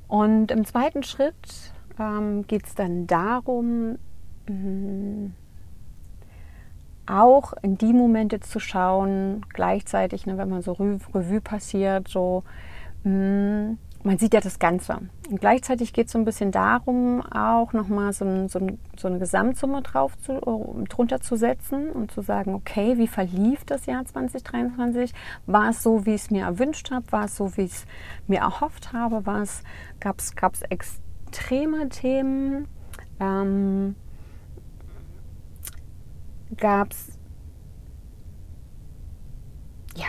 Und 0.09 0.49
im 0.49 0.65
zweiten 0.65 1.03
Schritt 1.03 1.71
ähm, 1.99 2.45
geht 2.47 2.65
es 2.65 2.73
dann 2.73 3.05
darum, 3.05 3.99
mm, 4.47 5.27
auch 7.05 7.53
in 7.61 7.77
die 7.77 7.93
Momente 7.93 8.39
zu 8.39 8.59
schauen, 8.59 9.45
gleichzeitig, 9.53 10.25
ne, 10.25 10.37
wenn 10.37 10.49
man 10.49 10.63
so 10.63 10.73
Revue 10.73 11.41
passiert, 11.41 12.07
so 12.07 12.43
mh, 13.03 13.11
mm, 13.11 13.77
man 14.09 14.17
sieht 14.17 14.33
ja 14.33 14.39
das 14.39 14.57
Ganze. 14.57 15.01
Und 15.29 15.39
gleichzeitig 15.39 15.93
geht 15.93 16.07
es 16.07 16.13
so 16.13 16.17
ein 16.17 16.25
bisschen 16.25 16.51
darum, 16.51 17.21
auch 17.21 17.73
nochmal 17.73 18.11
so, 18.11 18.25
ein, 18.25 18.49
so, 18.49 18.57
ein, 18.57 18.79
so 18.97 19.07
eine 19.07 19.19
Gesamtsumme 19.19 19.83
drauf 19.83 20.17
zu, 20.17 20.31
äh, 20.31 20.83
drunter 20.85 21.21
zu 21.21 21.35
setzen 21.35 21.91
und 21.91 22.09
zu 22.09 22.21
sagen, 22.21 22.55
okay, 22.55 22.97
wie 22.97 23.05
verlief 23.05 23.65
das 23.65 23.85
Jahr 23.85 24.03
2023? 24.03 25.13
War 25.45 25.69
es 25.69 25.83
so, 25.83 26.07
wie 26.07 26.15
ich 26.15 26.23
es 26.23 26.31
mir 26.31 26.45
erwünscht 26.45 26.89
habe? 26.89 27.05
War 27.11 27.25
es 27.25 27.35
so, 27.35 27.55
wie 27.55 27.65
ich 27.65 27.71
es 27.71 27.85
mir 28.25 28.39
erhofft 28.39 28.93
habe? 28.93 29.21
Gab 29.99 30.19
es 30.19 30.61
extreme 30.63 31.89
Themen? 31.89 32.67
Ähm, 33.19 33.95
Gab 36.57 36.93
es 36.93 37.18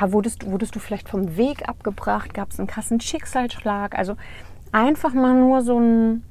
ja, 0.01 0.13
wurdest, 0.13 0.51
wurdest 0.51 0.75
du 0.75 0.79
vielleicht 0.79 1.09
vom 1.09 1.37
Weg 1.37 1.69
abgebracht? 1.69 2.35
Gab 2.35 2.51
es 2.51 2.59
einen 2.59 2.69
krassen 2.69 3.01
Schicksalsschlag? 3.01 3.97
Also 3.97 4.17
einfach 4.73 5.13
mal 5.13 5.35
nur 5.35 5.63
so 5.63 5.79
ein, 5.79 6.23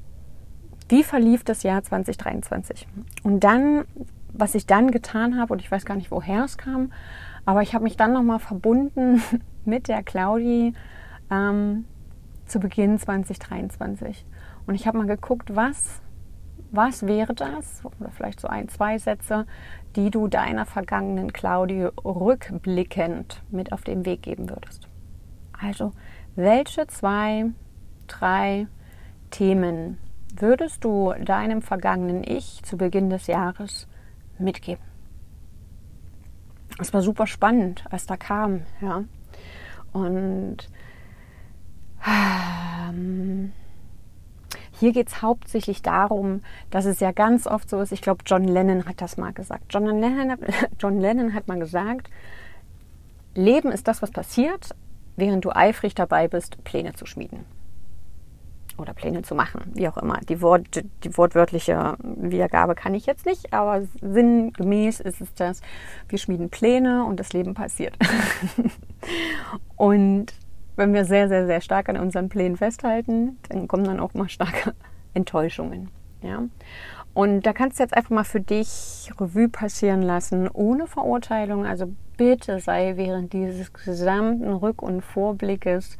wie 0.88 1.04
verlief 1.04 1.44
das 1.44 1.62
Jahr 1.62 1.82
2023? 1.82 2.86
Und 3.22 3.44
dann, 3.44 3.84
was 4.32 4.54
ich 4.54 4.66
dann 4.66 4.90
getan 4.90 5.38
habe, 5.38 5.52
und 5.52 5.60
ich 5.60 5.70
weiß 5.70 5.84
gar 5.84 5.96
nicht, 5.96 6.10
woher 6.10 6.44
es 6.44 6.58
kam, 6.58 6.92
aber 7.44 7.62
ich 7.62 7.74
habe 7.74 7.84
mich 7.84 7.96
dann 7.96 8.12
nochmal 8.12 8.38
verbunden 8.38 9.22
mit 9.64 9.88
der 9.88 10.02
Claudi 10.02 10.74
ähm, 11.30 11.84
zu 12.46 12.60
Beginn 12.60 12.98
2023. 12.98 14.26
Und 14.66 14.74
ich 14.74 14.86
habe 14.86 14.98
mal 14.98 15.06
geguckt, 15.06 15.54
was, 15.54 16.00
was 16.72 17.06
wäre 17.06 17.34
das, 17.34 17.82
oder 17.84 18.10
vielleicht 18.10 18.40
so 18.40 18.48
ein, 18.48 18.68
zwei 18.68 18.98
Sätze, 18.98 19.46
die 19.96 20.10
du 20.10 20.28
deiner 20.28 20.66
vergangenen 20.66 21.32
Claudi 21.32 21.84
rückblickend 22.04 23.42
mit 23.50 23.72
auf 23.72 23.82
den 23.82 24.04
Weg 24.06 24.22
geben 24.22 24.48
würdest. 24.48 24.88
Also, 25.52 25.92
welche 26.36 26.86
zwei, 26.86 27.46
drei 28.06 28.66
Themen 29.30 29.98
würdest 30.36 30.84
du 30.84 31.12
deinem 31.24 31.60
vergangenen 31.60 32.22
Ich 32.24 32.62
zu 32.62 32.76
Beginn 32.76 33.10
des 33.10 33.26
Jahres 33.26 33.88
mitgeben? 34.38 34.84
Es 36.78 36.94
war 36.94 37.02
super 37.02 37.26
spannend, 37.26 37.84
als 37.90 38.06
da 38.06 38.16
kam, 38.16 38.62
ja. 38.80 39.04
Und 39.92 40.68
ähm, 42.06 43.52
hier 44.80 44.92
geht 44.92 45.08
es 45.08 45.20
hauptsächlich 45.20 45.82
darum, 45.82 46.40
dass 46.70 46.86
es 46.86 47.00
ja 47.00 47.12
ganz 47.12 47.46
oft 47.46 47.68
so 47.68 47.80
ist, 47.80 47.92
ich 47.92 48.00
glaube, 48.00 48.24
John 48.26 48.44
Lennon 48.44 48.86
hat 48.86 49.02
das 49.02 49.18
mal 49.18 49.32
gesagt. 49.32 49.64
John 49.68 49.84
Lennon, 49.84 50.38
John 50.80 50.98
Lennon 50.98 51.34
hat 51.34 51.48
mal 51.48 51.58
gesagt, 51.58 52.10
Leben 53.34 53.70
ist 53.70 53.86
das, 53.86 54.00
was 54.00 54.10
passiert, 54.10 54.74
während 55.16 55.44
du 55.44 55.50
eifrig 55.54 55.94
dabei 55.94 56.28
bist, 56.28 56.64
Pläne 56.64 56.94
zu 56.94 57.04
schmieden. 57.04 57.44
Oder 58.78 58.94
Pläne 58.94 59.20
zu 59.20 59.34
machen, 59.34 59.70
wie 59.74 59.86
auch 59.86 59.98
immer. 59.98 60.18
Die, 60.26 60.40
Wort, 60.40 60.82
die 61.04 61.16
wortwörtliche 61.18 61.96
Wiedergabe 62.02 62.74
kann 62.74 62.94
ich 62.94 63.04
jetzt 63.04 63.26
nicht, 63.26 63.52
aber 63.52 63.86
sinngemäß 64.00 65.00
ist 65.00 65.20
es 65.20 65.34
das, 65.34 65.60
wir 66.08 66.18
schmieden 66.18 66.48
Pläne 66.48 67.04
und 67.04 67.20
das 67.20 67.34
Leben 67.34 67.52
passiert. 67.52 67.98
und 69.76 70.32
wenn 70.80 70.94
wir 70.94 71.04
sehr, 71.04 71.28
sehr, 71.28 71.46
sehr 71.46 71.60
stark 71.60 71.90
an 71.90 71.98
unseren 71.98 72.30
Plänen 72.30 72.56
festhalten, 72.56 73.38
dann 73.50 73.68
kommen 73.68 73.84
dann 73.84 74.00
auch 74.00 74.14
mal 74.14 74.30
starke 74.30 74.74
Enttäuschungen. 75.14 75.90
Ja? 76.22 76.44
Und 77.12 77.42
da 77.42 77.52
kannst 77.52 77.78
du 77.78 77.82
jetzt 77.82 77.94
einfach 77.94 78.10
mal 78.10 78.24
für 78.24 78.40
dich 78.40 79.10
Revue 79.20 79.50
passieren 79.50 80.00
lassen, 80.00 80.48
ohne 80.48 80.86
Verurteilung. 80.86 81.66
Also 81.66 81.92
bitte 82.16 82.60
sei 82.60 82.96
während 82.96 83.34
dieses 83.34 83.74
gesamten 83.74 84.52
Rück- 84.54 84.82
und 84.82 85.02
Vorblickes 85.02 85.98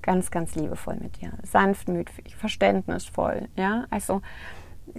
ganz, 0.00 0.30
ganz 0.30 0.54
liebevoll 0.54 0.96
mit 0.96 1.20
dir. 1.20 1.32
Sanftmütig, 1.42 2.34
verständnisvoll. 2.34 3.48
Ja, 3.56 3.84
also 3.90 4.22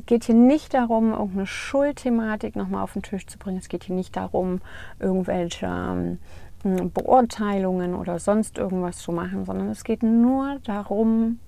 geht 0.05 0.25
hier 0.25 0.35
nicht 0.35 0.75
darum, 0.75 1.13
irgendeine 1.13 1.47
Schuldthematik 1.47 2.55
nochmal 2.55 2.83
auf 2.83 2.93
den 2.93 3.01
Tisch 3.01 3.25
zu 3.25 3.39
bringen. 3.39 3.57
Es 3.57 3.69
geht 3.69 3.85
hier 3.85 3.95
nicht 3.95 4.15
darum, 4.15 4.61
irgendwelche 4.99 6.17
Beurteilungen 6.65 7.93
oder 7.93 8.17
sonst 8.17 8.57
irgendwas 8.57 8.97
zu 8.97 9.11
machen, 9.11 9.45
sondern 9.45 9.69
es 9.69 9.83
geht 9.83 10.01
nur 10.01 10.59
darum, 10.63 11.39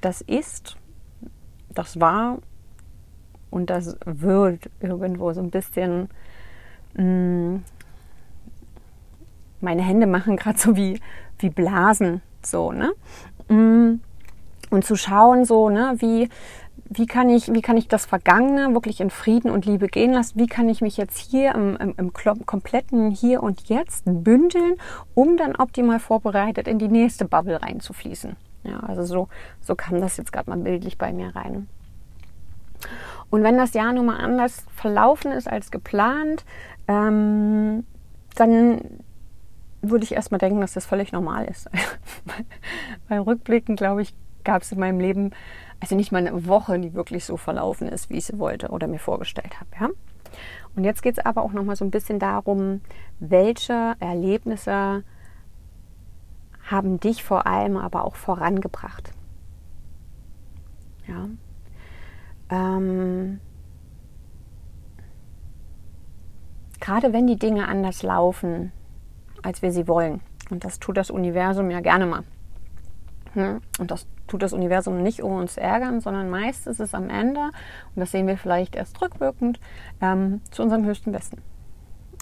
das 0.00 0.20
ist, 0.22 0.76
das 1.70 2.00
war 2.00 2.38
und 3.50 3.70
das 3.70 3.96
wird 4.04 4.68
irgendwo 4.80 5.32
so 5.32 5.40
ein 5.40 5.50
bisschen. 5.50 6.08
Mm, 6.94 7.58
meine 9.60 9.82
Hände 9.82 10.06
machen 10.06 10.36
gerade 10.36 10.58
so 10.58 10.76
wie, 10.76 11.00
wie 11.38 11.48
Blasen, 11.48 12.22
so, 12.42 12.72
ne? 12.72 12.92
Mm, 13.48 14.00
und 14.70 14.84
zu 14.84 14.96
schauen, 14.96 15.44
so, 15.44 15.70
ne, 15.70 15.94
wie, 15.98 16.28
wie 16.86 17.06
kann 17.06 17.30
ich, 17.30 17.52
wie 17.52 17.62
kann 17.62 17.76
ich 17.76 17.88
das 17.88 18.06
Vergangene 18.06 18.72
wirklich 18.74 19.00
in 19.00 19.10
Frieden 19.10 19.50
und 19.50 19.66
Liebe 19.66 19.88
gehen 19.88 20.12
lassen? 20.12 20.38
Wie 20.38 20.46
kann 20.46 20.68
ich 20.68 20.80
mich 20.80 20.96
jetzt 20.96 21.18
hier 21.18 21.54
im, 21.54 21.76
im, 21.76 21.94
im 21.96 22.12
kompletten 22.12 23.10
Hier 23.10 23.42
und 23.42 23.68
Jetzt 23.68 24.04
bündeln, 24.06 24.74
um 25.14 25.36
dann 25.36 25.56
optimal 25.56 25.98
vorbereitet 25.98 26.68
in 26.68 26.78
die 26.78 26.88
nächste 26.88 27.24
Bubble 27.24 27.62
reinzufließen? 27.62 28.36
Ja, 28.64 28.80
also 28.80 29.04
so, 29.04 29.28
so 29.60 29.74
kam 29.74 30.00
das 30.00 30.16
jetzt 30.16 30.32
gerade 30.32 30.50
mal 30.50 30.58
bildlich 30.58 30.98
bei 30.98 31.12
mir 31.12 31.34
rein. 31.34 31.68
Und 33.30 33.42
wenn 33.42 33.56
das 33.56 33.74
Jahr 33.74 33.92
nun 33.92 34.06
mal 34.06 34.18
anders 34.18 34.64
verlaufen 34.74 35.32
ist 35.32 35.48
als 35.48 35.70
geplant, 35.70 36.44
ähm, 36.86 37.86
dann 38.36 38.80
würde 39.82 40.04
ich 40.04 40.12
erstmal 40.12 40.38
denken, 40.38 40.60
dass 40.60 40.74
das 40.74 40.86
völlig 40.86 41.12
normal 41.12 41.46
ist. 41.46 41.68
Bei 43.08 43.20
Rückblicken, 43.20 43.76
glaube 43.76 44.02
ich, 44.02 44.14
gab 44.44 44.62
es 44.62 44.72
in 44.72 44.78
meinem 44.78 45.00
Leben 45.00 45.32
also 45.84 45.96
nicht 45.96 46.12
mal 46.12 46.26
eine 46.26 46.46
Woche, 46.46 46.78
die 46.80 46.94
wirklich 46.94 47.26
so 47.26 47.36
verlaufen 47.36 47.88
ist, 47.88 48.08
wie 48.08 48.16
ich 48.16 48.24
sie 48.24 48.38
wollte 48.38 48.70
oder 48.70 48.86
mir 48.86 48.98
vorgestellt 48.98 49.60
habe. 49.60 49.68
Ja? 49.78 49.90
Und 50.74 50.84
jetzt 50.84 51.02
geht 51.02 51.18
es 51.18 51.26
aber 51.26 51.42
auch 51.42 51.52
noch 51.52 51.62
mal 51.62 51.76
so 51.76 51.84
ein 51.84 51.90
bisschen 51.90 52.18
darum, 52.18 52.80
welche 53.20 53.94
Erlebnisse 54.00 55.04
haben 56.70 57.00
dich 57.00 57.22
vor 57.22 57.46
allem 57.46 57.76
aber 57.76 58.06
auch 58.06 58.16
vorangebracht. 58.16 59.12
Ja. 61.06 61.28
Ähm, 62.48 63.40
gerade 66.80 67.12
wenn 67.12 67.26
die 67.26 67.38
Dinge 67.38 67.68
anders 67.68 68.02
laufen, 68.02 68.72
als 69.42 69.60
wir 69.60 69.70
sie 69.70 69.86
wollen. 69.86 70.22
Und 70.48 70.64
das 70.64 70.78
tut 70.78 70.96
das 70.96 71.10
Universum 71.10 71.70
ja 71.70 71.80
gerne 71.80 72.06
mal. 72.06 72.22
Hm? 73.34 73.60
Und 73.78 73.90
das 73.90 74.06
tut 74.26 74.42
das 74.42 74.52
Universum 74.52 75.02
nicht, 75.02 75.22
um 75.22 75.32
uns 75.32 75.54
zu 75.54 75.60
ärgern, 75.60 76.00
sondern 76.00 76.30
meist 76.30 76.66
ist 76.66 76.80
es 76.80 76.94
am 76.94 77.10
Ende, 77.10 77.40
und 77.40 78.00
das 78.00 78.10
sehen 78.10 78.26
wir 78.26 78.38
vielleicht 78.38 78.74
erst 78.74 79.00
rückwirkend, 79.00 79.60
ähm, 80.00 80.40
zu 80.50 80.62
unserem 80.62 80.84
höchsten 80.84 81.12
Besten. 81.12 81.42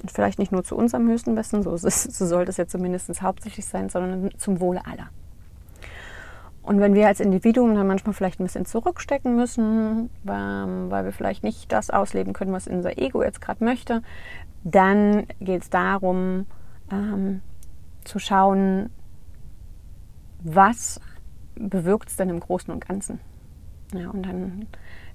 Und 0.02 0.10
vielleicht 0.10 0.38
nicht 0.38 0.52
nur 0.52 0.64
zu 0.64 0.76
unserem 0.76 1.08
höchsten 1.08 1.34
Besten, 1.34 1.62
so, 1.62 1.76
so 1.76 1.88
sollte 2.26 2.50
es 2.50 2.56
ja 2.56 2.66
zumindest 2.66 3.22
hauptsächlich 3.22 3.66
sein, 3.66 3.88
sondern 3.88 4.30
zum 4.38 4.60
Wohle 4.60 4.84
aller. 4.86 5.08
Und 6.62 6.78
wenn 6.78 6.94
wir 6.94 7.08
als 7.08 7.18
Individuum 7.18 7.74
dann 7.74 7.88
manchmal 7.88 8.14
vielleicht 8.14 8.38
ein 8.38 8.44
bisschen 8.44 8.66
zurückstecken 8.66 9.34
müssen, 9.34 10.10
weil 10.22 11.04
wir 11.04 11.12
vielleicht 11.12 11.42
nicht 11.42 11.72
das 11.72 11.90
ausleben 11.90 12.32
können, 12.32 12.52
was 12.52 12.68
unser 12.68 12.98
Ego 12.98 13.22
jetzt 13.22 13.40
gerade 13.40 13.64
möchte, 13.64 14.02
dann 14.62 15.26
geht 15.40 15.62
es 15.62 15.70
darum, 15.70 16.46
ähm, 16.90 17.42
zu 18.04 18.20
schauen, 18.20 18.90
was 20.44 21.00
bewirkt 21.68 22.08
es 22.08 22.16
denn 22.16 22.28
im 22.28 22.40
Großen 22.40 22.72
und 22.72 22.86
Ganzen? 22.86 23.20
Ja, 23.94 24.08
und 24.10 24.24
dann, 24.24 24.66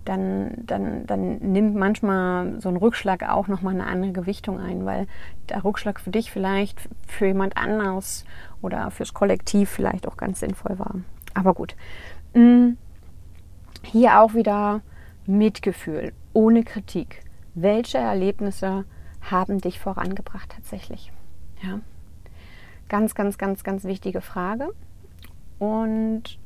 dann, 0.06 0.51
dann, 0.66 1.06
dann 1.08 1.38
nimmt 1.38 1.75
manchmal 1.75 2.60
so 2.62 2.70
ein 2.70 2.77
Rückschlag 2.77 3.27
auch 3.27 3.48
nochmal 3.48 3.74
eine 3.74 3.88
andere 3.88 4.12
Gewichtung 4.12 4.60
ein, 4.60 4.86
weil 4.86 5.08
der 5.50 5.63
Rückschlag 5.63 6.00
für 6.00 6.12
dich 6.12 6.32
vielleicht 6.32 6.80
für 7.08 7.27
jemand 7.27 7.58
anders 7.58 8.24
oder 8.62 8.92
fürs 8.92 9.13
Kollektiv 9.13 9.70
vielleicht 9.70 10.08
auch 10.08 10.18
ganz 10.18 10.39
sinnvoll 10.39 10.77
war. 10.77 10.96
Aber 11.34 11.54
gut. 11.54 11.75
Mm, 12.34 12.74
hier 13.84 14.20
auch 14.20 14.34
wieder 14.34 14.82
Mitgefühl, 15.25 16.13
ohne 16.34 16.63
Kritik. 16.63 17.22
Welche 17.56 17.98
Erlebnisse 17.98 18.86
haben 19.22 19.60
dich 19.60 19.80
vorangebracht 19.80 20.51
tatsächlich? 20.56 21.12
Ja. 21.63 21.80
Ganz, 22.89 23.16
ganz, 23.16 23.38
ganz, 23.38 23.63
ganz 23.63 23.84
wichtige 23.84 24.22
Frage. 24.22 24.70
Und 25.59 26.39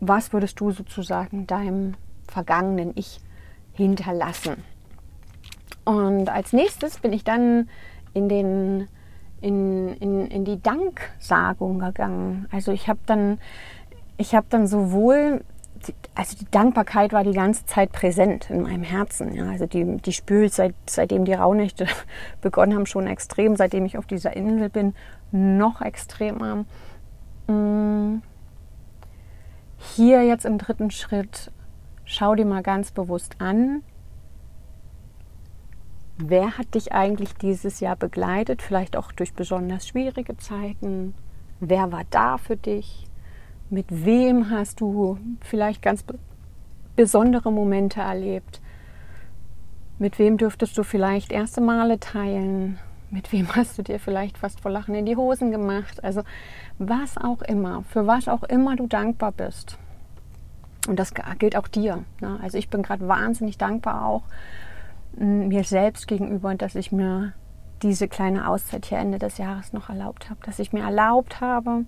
was 0.00 0.32
würdest 0.32 0.60
du 0.60 0.70
sozusagen 0.70 1.46
deinem 1.46 1.94
vergangenen 2.28 2.92
Ich 2.94 3.20
hinterlassen? 3.72 4.62
Und 5.84 6.28
als 6.28 6.52
nächstes 6.52 6.98
bin 6.98 7.12
ich 7.12 7.24
dann 7.24 7.68
in, 8.14 8.28
den, 8.28 8.88
in, 9.40 9.88
in, 9.96 10.26
in 10.26 10.44
die 10.44 10.60
Danksagung 10.62 11.78
gegangen. 11.78 12.48
Also 12.50 12.72
ich 12.72 12.88
habe 12.88 13.00
dann, 13.06 13.38
ich 14.16 14.34
habe 14.34 14.46
dann 14.48 14.66
sowohl 14.66 15.44
also 16.14 16.36
die 16.36 16.50
Dankbarkeit 16.50 17.12
war 17.12 17.24
die 17.24 17.32
ganze 17.32 17.66
Zeit 17.66 17.92
präsent 17.92 18.50
in 18.50 18.62
meinem 18.62 18.82
Herzen. 18.82 19.34
Ja. 19.34 19.50
Also 19.50 19.66
die, 19.66 19.96
die 19.98 20.10
ich 20.10 20.22
seit, 20.52 20.74
seitdem 20.86 21.24
die 21.24 21.34
Rauhnächte 21.34 21.86
begonnen 22.40 22.74
haben, 22.74 22.86
schon 22.86 23.06
extrem, 23.06 23.56
seitdem 23.56 23.84
ich 23.84 23.98
auf 23.98 24.06
dieser 24.06 24.34
Insel 24.36 24.68
bin, 24.68 24.94
noch 25.32 25.80
extremer. 25.80 26.64
Mm. 27.48 28.22
Hier 29.96 30.24
jetzt 30.24 30.46
im 30.46 30.56
dritten 30.58 30.90
Schritt, 30.90 31.52
schau 32.04 32.34
dir 32.34 32.46
mal 32.46 32.62
ganz 32.62 32.90
bewusst 32.90 33.36
an, 33.38 33.82
wer 36.16 36.56
hat 36.56 36.74
dich 36.74 36.92
eigentlich 36.92 37.34
dieses 37.34 37.80
Jahr 37.80 37.96
begleitet, 37.96 38.62
vielleicht 38.62 38.96
auch 38.96 39.12
durch 39.12 39.34
besonders 39.34 39.86
schwierige 39.86 40.36
Zeiten, 40.38 41.14
wer 41.60 41.92
war 41.92 42.04
da 42.10 42.38
für 42.38 42.56
dich, 42.56 43.03
mit 43.74 43.86
wem 43.90 44.50
hast 44.50 44.80
du 44.80 45.18
vielleicht 45.40 45.82
ganz 45.82 46.04
besondere 46.94 47.50
Momente 47.50 48.00
erlebt, 48.00 48.60
mit 49.98 50.18
wem 50.20 50.36
dürftest 50.36 50.78
du 50.78 50.84
vielleicht 50.84 51.32
erste 51.32 51.60
Male 51.60 51.98
teilen, 51.98 52.78
Mit 53.14 53.32
wem 53.32 53.54
hast 53.54 53.78
du 53.78 53.82
dir 53.82 54.00
vielleicht 54.00 54.38
fast 54.38 54.60
vor 54.60 54.72
Lachen 54.72 54.96
in 54.96 55.06
die 55.06 55.16
Hosen 55.16 55.52
gemacht? 55.52 56.02
Also 56.02 56.22
was 56.78 57.16
auch 57.16 57.42
immer, 57.42 57.84
für 57.88 58.08
was 58.08 58.26
auch 58.26 58.42
immer 58.42 58.74
du 58.74 58.88
dankbar 58.88 59.30
bist. 59.30 59.78
Und 60.88 60.98
das 60.98 61.14
gilt 61.38 61.56
auch 61.56 61.68
dir. 61.68 62.04
Ne? 62.20 62.38
Also 62.42 62.58
ich 62.58 62.68
bin 62.68 62.82
gerade 62.82 63.06
wahnsinnig 63.06 63.56
dankbar 63.56 64.04
auch 64.04 64.24
mir 65.16 65.62
selbst 65.62 66.08
gegenüber, 66.08 66.56
dass 66.56 66.74
ich 66.74 66.90
mir 66.90 67.34
diese 67.82 68.08
kleine 68.08 68.48
Auszeit 68.48 68.86
hier 68.86 68.98
Ende 68.98 69.20
des 69.20 69.38
Jahres 69.38 69.72
noch 69.72 69.90
erlaubt 69.90 70.28
habe. 70.28 70.40
Dass 70.44 70.58
ich 70.58 70.72
mir 70.72 70.82
erlaubt 70.82 71.40
habe, 71.40 71.84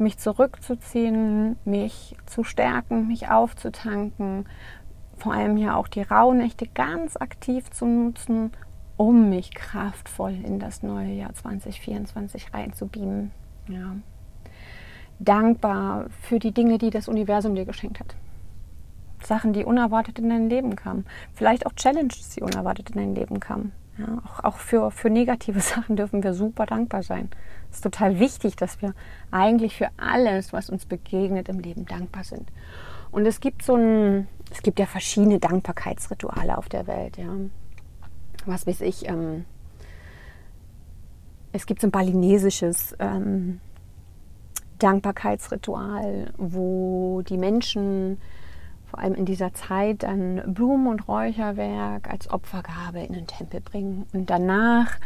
mich 0.00 0.18
zurückzuziehen, 0.18 1.56
mich 1.64 2.16
zu 2.26 2.44
stärken, 2.44 3.06
mich 3.06 3.28
aufzutanken, 3.28 4.46
vor 5.16 5.34
allem 5.34 5.56
ja 5.56 5.76
auch 5.76 5.88
die 5.88 6.02
Rauhnächte 6.02 6.66
ganz 6.66 7.16
aktiv 7.16 7.70
zu 7.70 7.86
nutzen, 7.86 8.52
um 8.96 9.28
mich 9.28 9.54
kraftvoll 9.54 10.34
in 10.44 10.58
das 10.58 10.82
neue 10.82 11.12
Jahr 11.12 11.32
2024 11.32 12.52
reinzubeamen. 12.52 13.30
Ja. 13.68 13.96
Dankbar 15.18 16.06
für 16.22 16.38
die 16.38 16.52
Dinge, 16.52 16.78
die 16.78 16.90
das 16.90 17.08
Universum 17.08 17.54
dir 17.54 17.66
geschenkt 17.66 18.00
hat. 18.00 18.16
Sachen, 19.22 19.52
die 19.52 19.64
unerwartet 19.64 20.18
in 20.18 20.30
dein 20.30 20.48
Leben 20.48 20.76
kamen. 20.76 21.04
Vielleicht 21.34 21.66
auch 21.66 21.72
Challenges, 21.74 22.30
die 22.30 22.42
unerwartet 22.42 22.90
in 22.90 22.96
dein 22.96 23.14
Leben 23.14 23.38
kamen. 23.38 23.72
Ja, 23.98 24.22
auch, 24.24 24.44
auch 24.44 24.56
für, 24.56 24.90
für 24.90 25.10
negative 25.10 25.60
Sachen 25.60 25.96
dürfen 25.96 26.22
wir 26.22 26.34
super 26.34 26.66
dankbar 26.66 27.02
sein. 27.02 27.28
Es 27.70 27.76
ist 27.76 27.82
total 27.82 28.18
wichtig, 28.18 28.56
dass 28.56 28.80
wir 28.82 28.94
eigentlich 29.30 29.76
für 29.76 29.88
alles, 29.96 30.52
was 30.52 30.70
uns 30.70 30.86
begegnet 30.86 31.48
im 31.48 31.60
Leben, 31.60 31.86
dankbar 31.86 32.24
sind. 32.24 32.50
Und 33.10 33.26
es 33.26 33.40
gibt 33.40 33.62
so 33.62 33.74
ein, 33.74 34.28
es 34.50 34.62
gibt 34.62 34.78
ja 34.78 34.86
verschiedene 34.86 35.38
Dankbarkeitsrituale 35.38 36.56
auf 36.56 36.68
der 36.68 36.86
Welt, 36.86 37.16
ja. 37.16 37.30
Was 38.46 38.66
weiß 38.66 38.80
ich, 38.82 39.06
ähm, 39.06 39.44
es 41.52 41.66
gibt 41.66 41.80
so 41.80 41.88
ein 41.88 41.90
balinesisches 41.90 42.96
ähm, 42.98 43.60
Dankbarkeitsritual, 44.78 46.32
wo 46.38 47.22
die 47.22 47.36
Menschen 47.36 48.18
vor 48.90 48.98
allem 48.98 49.14
in 49.14 49.24
dieser 49.24 49.54
Zeit 49.54 50.02
dann 50.02 50.42
Blumen- 50.52 50.88
und 50.88 51.06
Räucherwerk 51.06 52.10
als 52.10 52.28
Opfergabe 52.28 53.00
in 53.00 53.12
den 53.12 53.26
Tempel 53.26 53.60
bringen. 53.60 54.06
Und 54.12 54.28
danach 54.28 54.98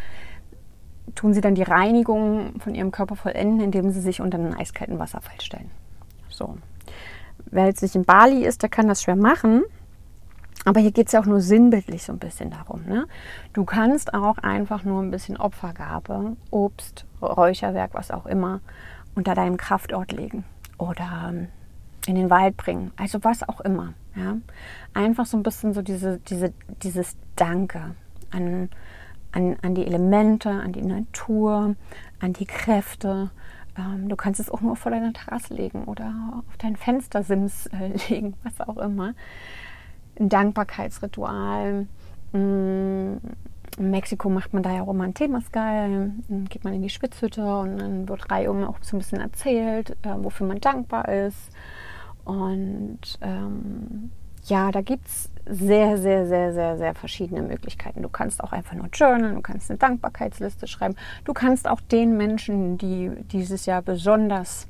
tun 1.14 1.34
sie 1.34 1.42
dann 1.42 1.54
die 1.54 1.62
Reinigung 1.62 2.58
von 2.60 2.74
ihrem 2.74 2.90
Körper 2.90 3.14
vollenden, 3.14 3.60
indem 3.60 3.90
sie 3.90 4.00
sich 4.00 4.20
unter 4.20 4.38
einen 4.38 4.54
eiskalten 4.54 4.98
Wasserfall 4.98 5.40
stellen. 5.40 5.70
So. 6.28 6.56
Wer 7.50 7.66
jetzt 7.66 7.82
nicht 7.82 7.94
in 7.94 8.04
Bali 8.04 8.44
ist, 8.44 8.62
der 8.62 8.70
kann 8.70 8.88
das 8.88 9.02
schwer 9.02 9.16
machen. 9.16 9.62
Aber 10.64 10.80
hier 10.80 10.92
geht 10.92 11.08
es 11.08 11.12
ja 11.12 11.20
auch 11.20 11.26
nur 11.26 11.42
sinnbildlich 11.42 12.04
so 12.04 12.12
ein 12.12 12.18
bisschen 12.18 12.50
darum. 12.50 12.84
Ne? 12.86 13.06
Du 13.52 13.64
kannst 13.64 14.14
auch 14.14 14.38
einfach 14.38 14.82
nur 14.82 15.02
ein 15.02 15.10
bisschen 15.10 15.36
Opfergabe, 15.36 16.36
Obst, 16.50 17.04
Räucherwerk, 17.20 17.92
was 17.92 18.10
auch 18.10 18.24
immer, 18.24 18.60
unter 19.14 19.34
deinem 19.34 19.58
Kraftort 19.58 20.12
legen. 20.12 20.44
Oder 20.78 21.28
ähm, 21.28 21.48
in 22.06 22.14
den 22.14 22.30
Wald 22.30 22.56
bringen. 22.56 22.92
Also 22.96 23.22
was 23.22 23.48
auch 23.48 23.60
immer. 23.60 23.94
Ja? 24.14 24.36
Einfach 24.92 25.26
so 25.26 25.36
ein 25.36 25.42
bisschen 25.42 25.74
so 25.74 25.82
diese, 25.82 26.18
diese, 26.18 26.52
dieses 26.82 27.16
Danke 27.36 27.94
an, 28.30 28.68
an, 29.32 29.56
an 29.62 29.74
die 29.74 29.86
Elemente, 29.86 30.50
an 30.50 30.72
die 30.72 30.82
Natur, 30.82 31.76
an 32.20 32.32
die 32.32 32.46
Kräfte. 32.46 33.30
Ähm, 33.76 34.08
du 34.08 34.16
kannst 34.16 34.40
es 34.40 34.50
auch 34.50 34.60
nur 34.60 34.76
vor 34.76 34.92
deiner 34.92 35.12
Terrasse 35.12 35.54
legen 35.54 35.84
oder 35.84 36.42
auf 36.48 36.56
dein 36.58 36.76
Fenstersims 36.76 37.66
äh, 37.66 37.88
legen, 38.08 38.34
was 38.42 38.60
auch 38.60 38.76
immer. 38.76 39.14
Ein 40.18 40.28
Dankbarkeitsritual. 40.28 41.86
Mm, 42.32 43.16
in 43.76 43.90
Mexiko 43.90 44.28
macht 44.28 44.54
man 44.54 44.62
da 44.62 44.72
ja 44.72 44.82
auch 44.82 44.90
immer 44.90 45.04
ein 45.04 45.14
Temascal, 45.14 46.12
dann 46.28 46.44
geht 46.44 46.62
man 46.62 46.74
in 46.74 46.82
die 46.82 46.90
Schwitzhütte 46.90 47.44
und 47.44 47.78
dann 47.78 48.08
wird 48.08 48.30
reihum 48.30 48.62
auch 48.62 48.76
so 48.82 48.96
ein 48.96 49.00
bisschen 49.00 49.20
erzählt, 49.20 49.96
äh, 50.02 50.14
wofür 50.18 50.46
man 50.46 50.60
dankbar 50.60 51.08
ist. 51.08 51.50
Und 52.24 53.00
ähm, 53.20 54.10
ja, 54.44 54.70
da 54.70 54.82
gibt 54.82 55.06
es 55.06 55.30
sehr, 55.46 55.98
sehr, 55.98 56.26
sehr, 56.26 56.52
sehr, 56.52 56.76
sehr 56.76 56.94
verschiedene 56.94 57.42
Möglichkeiten. 57.42 58.02
Du 58.02 58.08
kannst 58.08 58.42
auch 58.42 58.52
einfach 58.52 58.74
nur 58.74 58.88
journalen, 58.92 59.34
du 59.34 59.40
kannst 59.40 59.70
eine 59.70 59.78
Dankbarkeitsliste 59.78 60.66
schreiben. 60.66 60.96
Du 61.24 61.32
kannst 61.32 61.68
auch 61.68 61.80
den 61.80 62.16
Menschen, 62.16 62.78
die 62.78 63.10
dieses 63.30 63.66
Jahr 63.66 63.82
besonders 63.82 64.66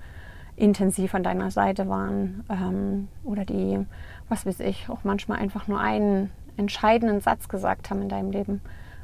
intensiv 0.57 1.15
an 1.15 1.23
deiner 1.25 1.51
Seite 1.51 1.89
waren 1.89 2.45
ähm, 2.49 3.09
oder 3.25 3.45
die, 3.45 3.85
was 4.29 4.47
weiß 4.47 4.61
ich, 4.61 4.89
auch 4.89 5.03
manchmal 5.03 5.39
einfach 5.39 5.67
nur 5.67 5.81
einen 5.81 6.31
entscheidenden 6.57 7.21
Satz 7.21 7.49
gesagt 7.49 7.91
haben 7.91 8.03
in 8.03 8.09
deinem 8.09 8.31
Leben, 8.31 8.61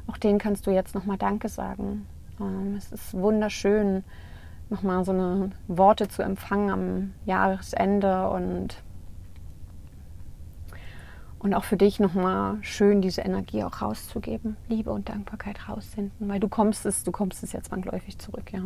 auch 0.07 0.17
denen 0.17 0.39
kannst 0.39 0.65
du 0.65 0.71
jetzt 0.71 0.95
nochmal 0.95 1.17
Danke 1.17 1.49
sagen. 1.49 2.05
Ähm, 2.39 2.75
es 2.77 2.91
ist 2.91 3.13
wunderschön, 3.13 4.03
nochmal 4.71 5.03
so 5.03 5.11
eine 5.11 5.51
Worte 5.67 6.07
zu 6.07 6.23
empfangen 6.23 6.69
am 6.71 7.13
Jahresende 7.25 8.29
und, 8.29 8.81
und 11.39 11.53
auch 11.53 11.65
für 11.65 11.77
dich 11.77 11.99
nochmal 11.99 12.57
schön 12.61 13.01
diese 13.01 13.21
Energie 13.21 13.63
auch 13.63 13.81
rauszugeben, 13.81 14.55
Liebe 14.69 14.91
und 14.91 15.09
Dankbarkeit 15.09 15.67
raussenden, 15.67 16.29
weil 16.29 16.39
du 16.39 16.47
kommst 16.47 16.85
es, 16.85 17.03
du 17.03 17.11
kommst 17.11 17.43
es 17.43 17.51
jetzt 17.51 17.67
zwangsläufig 17.67 18.17
zurück, 18.17 18.51
ja. 18.51 18.63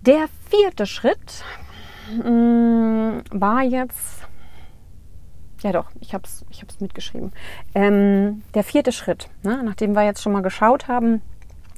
Der 0.00 0.26
vierte 0.50 0.86
Schritt 0.86 1.44
mh, 2.24 2.30
mm, 2.30 3.22
war 3.30 3.62
jetzt, 3.62 4.26
ja 5.60 5.70
doch, 5.70 5.90
ich 6.00 6.14
habe 6.14 6.24
es 6.24 6.44
ich 6.50 6.80
mitgeschrieben. 6.80 7.30
Ähm, 7.74 8.42
der 8.54 8.64
vierte 8.64 8.90
Schritt, 8.90 9.28
ne, 9.44 9.62
nachdem 9.62 9.94
wir 9.94 10.02
jetzt 10.02 10.22
schon 10.22 10.32
mal 10.32 10.42
geschaut 10.42 10.88
haben, 10.88 11.22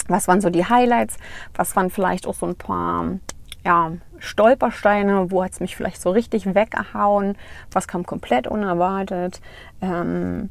was 0.08 0.28
waren 0.28 0.40
so 0.40 0.50
die 0.50 0.66
Highlights? 0.66 1.16
Was 1.54 1.74
waren 1.76 1.90
vielleicht 1.90 2.26
auch 2.26 2.34
so 2.34 2.46
ein 2.46 2.56
paar 2.56 3.18
ja, 3.64 3.92
Stolpersteine? 4.18 5.30
Wo 5.30 5.42
hat 5.42 5.52
es 5.52 5.60
mich 5.60 5.76
vielleicht 5.76 6.00
so 6.00 6.10
richtig 6.10 6.54
weggehauen? 6.54 7.36
Was 7.70 7.88
kam 7.88 8.04
komplett 8.04 8.46
unerwartet? 8.46 9.40
Ähm, 9.80 10.50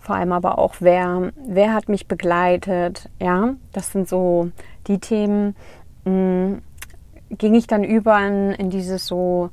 vor 0.00 0.16
allem 0.16 0.32
aber 0.32 0.58
auch, 0.58 0.76
wer, 0.80 1.32
wer 1.46 1.74
hat 1.74 1.88
mich 1.88 2.08
begleitet? 2.08 3.10
Ja, 3.20 3.54
das 3.72 3.92
sind 3.92 4.08
so 4.08 4.50
die 4.86 4.98
Themen. 4.98 5.54
Mh, 6.04 6.12
hm, 6.12 6.62
ging 7.30 7.54
ich 7.54 7.66
dann 7.66 7.84
über 7.84 8.18
in, 8.26 8.52
in 8.52 8.70
dieses 8.70 9.06
so, 9.06 9.50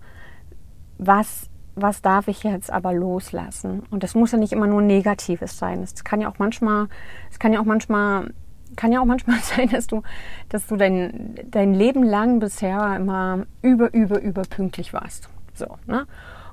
was 0.97 1.49
was 1.77 2.01
darf 2.01 2.27
ich 2.27 2.43
jetzt 2.43 2.71
aber 2.71 2.91
loslassen? 2.91 3.83
Und 3.91 4.01
das 4.01 4.15
muss 4.15 4.31
ja 4.31 4.39
nicht 4.39 4.51
immer 4.51 4.65
nur 4.65 4.81
Negatives 4.81 5.57
sein. 5.57 5.83
Es 5.83 6.03
kann 6.03 6.19
ja 6.21 6.29
auch 6.29 6.39
manchmal, 6.39 6.87
es 7.31 7.37
kann 7.37 7.53
ja 7.53 7.61
auch 7.61 7.65
manchmal 7.65 8.33
kann 8.77 8.93
ja 8.93 9.01
auch 9.01 9.05
manchmal 9.05 9.39
sein, 9.41 9.67
dass 9.67 9.87
du, 9.87 10.03
dass 10.47 10.67
du 10.67 10.77
dein, 10.77 11.35
dein 11.51 11.73
Leben 11.73 12.03
lang 12.03 12.39
bisher 12.39 12.95
immer 12.95 13.45
über, 13.61 13.93
über, 13.93 14.21
über 14.21 14.43
pünktlich 14.43 14.93
warst. 14.93 15.29
So, 15.53 15.77
ne? 15.85 16.07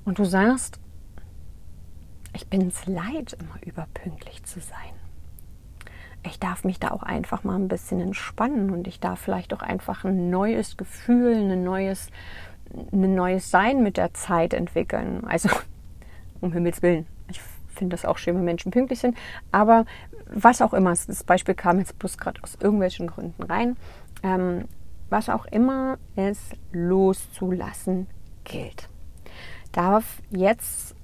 Und 0.04 0.18
du 0.18 0.24
sagst, 0.24 0.80
ich 2.34 2.48
bin 2.48 2.66
es 2.66 2.87
leid, 2.87 3.37
immer 3.38 3.62
überpünktlich 3.64 4.42
zu 4.44 4.60
sein. 4.60 4.78
Ich 6.26 6.40
darf 6.40 6.64
mich 6.64 6.80
da 6.80 6.90
auch 6.90 7.02
einfach 7.02 7.44
mal 7.44 7.54
ein 7.54 7.68
bisschen 7.68 8.00
entspannen 8.00 8.70
und 8.70 8.88
ich 8.88 8.98
darf 8.98 9.20
vielleicht 9.20 9.52
auch 9.54 9.62
einfach 9.62 10.04
ein 10.04 10.30
neues 10.30 10.76
Gefühl, 10.76 11.34
ein 11.34 11.62
neues, 11.62 12.08
ein 12.92 13.14
neues 13.14 13.50
Sein 13.50 13.82
mit 13.82 13.98
der 13.98 14.14
Zeit 14.14 14.54
entwickeln. 14.54 15.24
Also, 15.26 15.50
um 16.40 16.52
Himmels 16.52 16.82
Willen. 16.82 17.06
Ich 17.28 17.40
finde 17.68 17.94
das 17.94 18.04
auch 18.04 18.18
schön, 18.18 18.37
wenn 18.37 18.44
Menschen 18.44 18.72
pünktlich 18.72 19.00
sind. 19.00 19.16
Aber 19.52 19.84
was 20.26 20.62
auch 20.62 20.72
immer, 20.72 20.90
das 20.90 21.24
Beispiel 21.24 21.54
kam 21.54 21.78
jetzt 21.78 21.98
bloß 21.98 22.18
gerade 22.18 22.42
aus 22.42 22.56
irgendwelchen 22.60 23.06
Gründen 23.06 23.42
rein, 23.42 23.76
ähm, 24.22 24.66
was 25.10 25.28
auch 25.28 25.46
immer 25.46 25.98
es 26.16 26.38
loszulassen 26.72 28.06
gilt, 28.44 28.88
darf 29.72 30.04
jetzt 30.30 30.94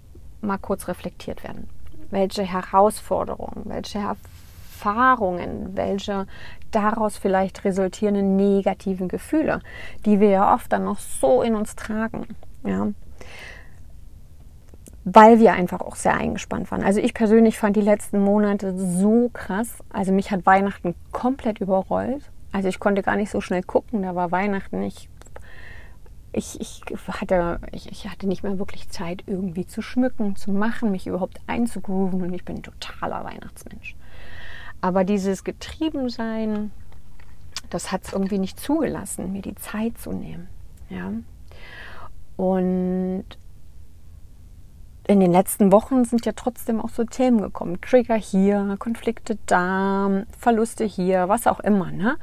mal 0.41 0.59
kurz 0.59 0.89
reflektiert 0.89 1.45
werden. 1.45 1.69
Welche 2.11 2.43
Herausforderungen, 2.43 3.63
welche 3.67 3.99
Erfahrungen, 3.99 5.77
welche 5.77 6.27
daraus 6.71 7.17
vielleicht 7.17 7.65
resultierenden 7.65 8.37
negativen 8.37 9.09
Gefühle, 9.09 9.61
die 10.07 10.19
wir 10.19 10.31
ja 10.31 10.55
oft 10.55 10.73
dann 10.73 10.85
noch 10.85 10.99
so 10.99 11.43
in 11.43 11.55
uns 11.55 11.77
tragen, 11.77 12.27
ja, 12.65 12.89
weil 15.05 15.41
wir 15.41 15.53
einfach 15.53 15.81
auch 15.81 15.97
sehr 15.97 16.15
eingespannt 16.15 16.71
waren. 16.71 16.83
Also 16.83 17.01
ich 17.01 17.15
persönlich 17.15 17.59
fand 17.59 17.77
die 17.77 17.81
letzten 17.81 18.21
Monate 18.21 18.77
so 18.77 19.31
krass. 19.33 19.79
Also 19.91 20.13
mich 20.13 20.31
hat 20.31 20.45
Weihnachten 20.45 20.95
komplett 21.11 21.61
überrollt. 21.61 22.31
Also 22.53 22.69
ich 22.69 22.79
konnte 22.79 23.03
gar 23.03 23.17
nicht 23.17 23.31
so 23.31 23.41
schnell 23.41 23.63
gucken. 23.63 24.03
Da 24.03 24.15
war 24.15 24.31
Weihnachten. 24.31 24.83
Ich, 24.83 25.09
ich, 26.33 26.61
ich, 26.61 26.83
hatte, 27.09 27.61
ich, 27.73 27.91
ich 27.91 28.09
hatte 28.09 28.27
nicht 28.27 28.43
mehr 28.43 28.59
wirklich 28.59 28.91
Zeit, 28.91 29.25
irgendwie 29.27 29.67
zu 29.67 29.81
schmücken, 29.81 30.37
zu 30.37 30.53
machen, 30.53 30.91
mich 30.91 31.07
überhaupt 31.07 31.41
einzugrooven. 31.47 32.23
Und 32.23 32.35
ich 32.35 32.45
bin 32.45 32.57
ein 32.57 32.63
totaler 32.63 33.25
Weihnachtsmensch. 33.25 33.97
Aber 34.83 35.05
dieses 35.05 35.45
Getriebensein, 35.45 36.73
das 37.71 37.91
hat 37.91 38.05
es 38.05 38.13
irgendwie 38.13 38.39
nicht 38.39 38.61
zugelassen, 38.61 39.33
mir 39.33 39.43
die 39.43 39.55
Zeit 39.55 39.97
zu 39.97 40.13
nehmen. 40.13 40.49
Ja. 40.91 41.13
Und 42.37 43.25
in 45.11 45.19
den 45.19 45.33
letzten 45.33 45.73
Wochen 45.73 46.05
sind 46.05 46.25
ja 46.25 46.31
trotzdem 46.37 46.81
auch 46.81 46.89
so 46.89 47.03
Themen 47.03 47.43
gekommen. 47.43 47.81
Trigger 47.81 48.15
hier, 48.15 48.77
Konflikte 48.79 49.39
da, 49.47 50.23
Verluste 50.39 50.85
hier, 50.85 51.29
was 51.29 51.49
auch 51.49 51.59
immer. 51.59 51.91
Ne? 51.91 52.17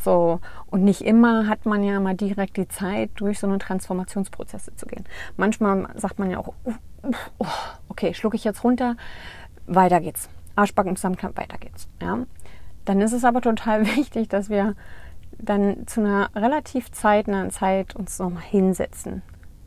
So, 0.00 0.40
und 0.66 0.82
nicht 0.82 1.02
immer 1.02 1.46
hat 1.46 1.64
man 1.64 1.84
ja 1.84 2.00
mal 2.00 2.16
direkt 2.16 2.56
die 2.56 2.66
Zeit, 2.66 3.10
durch 3.14 3.38
so 3.38 3.46
eine 3.46 3.58
Transformationsprozesse 3.58 4.74
zu 4.74 4.86
gehen. 4.86 5.04
Manchmal 5.36 5.86
sagt 5.94 6.18
man 6.18 6.28
ja 6.28 6.38
auch, 6.38 6.54
uh, 6.64 6.72
uh, 7.38 7.46
okay, 7.88 8.12
schlucke 8.14 8.34
ich 8.34 8.42
jetzt 8.42 8.64
runter, 8.64 8.96
weiter 9.68 10.00
geht's. 10.00 10.28
Arschbacken 10.56 10.96
zusammenklappen, 10.96 11.36
weiter 11.36 11.58
geht's. 11.58 11.86
Ja? 12.02 12.18
Dann 12.84 13.00
ist 13.00 13.12
es 13.12 13.24
aber 13.24 13.42
total 13.42 13.86
wichtig, 13.96 14.28
dass 14.28 14.50
wir 14.50 14.74
dann 15.38 15.86
zu 15.86 16.00
einer 16.00 16.30
relativ 16.34 16.90
zeitnahen 16.90 17.52
Zeit 17.52 17.94
uns 17.94 18.18
nochmal 18.18 18.42
hinsetzen. 18.42 19.22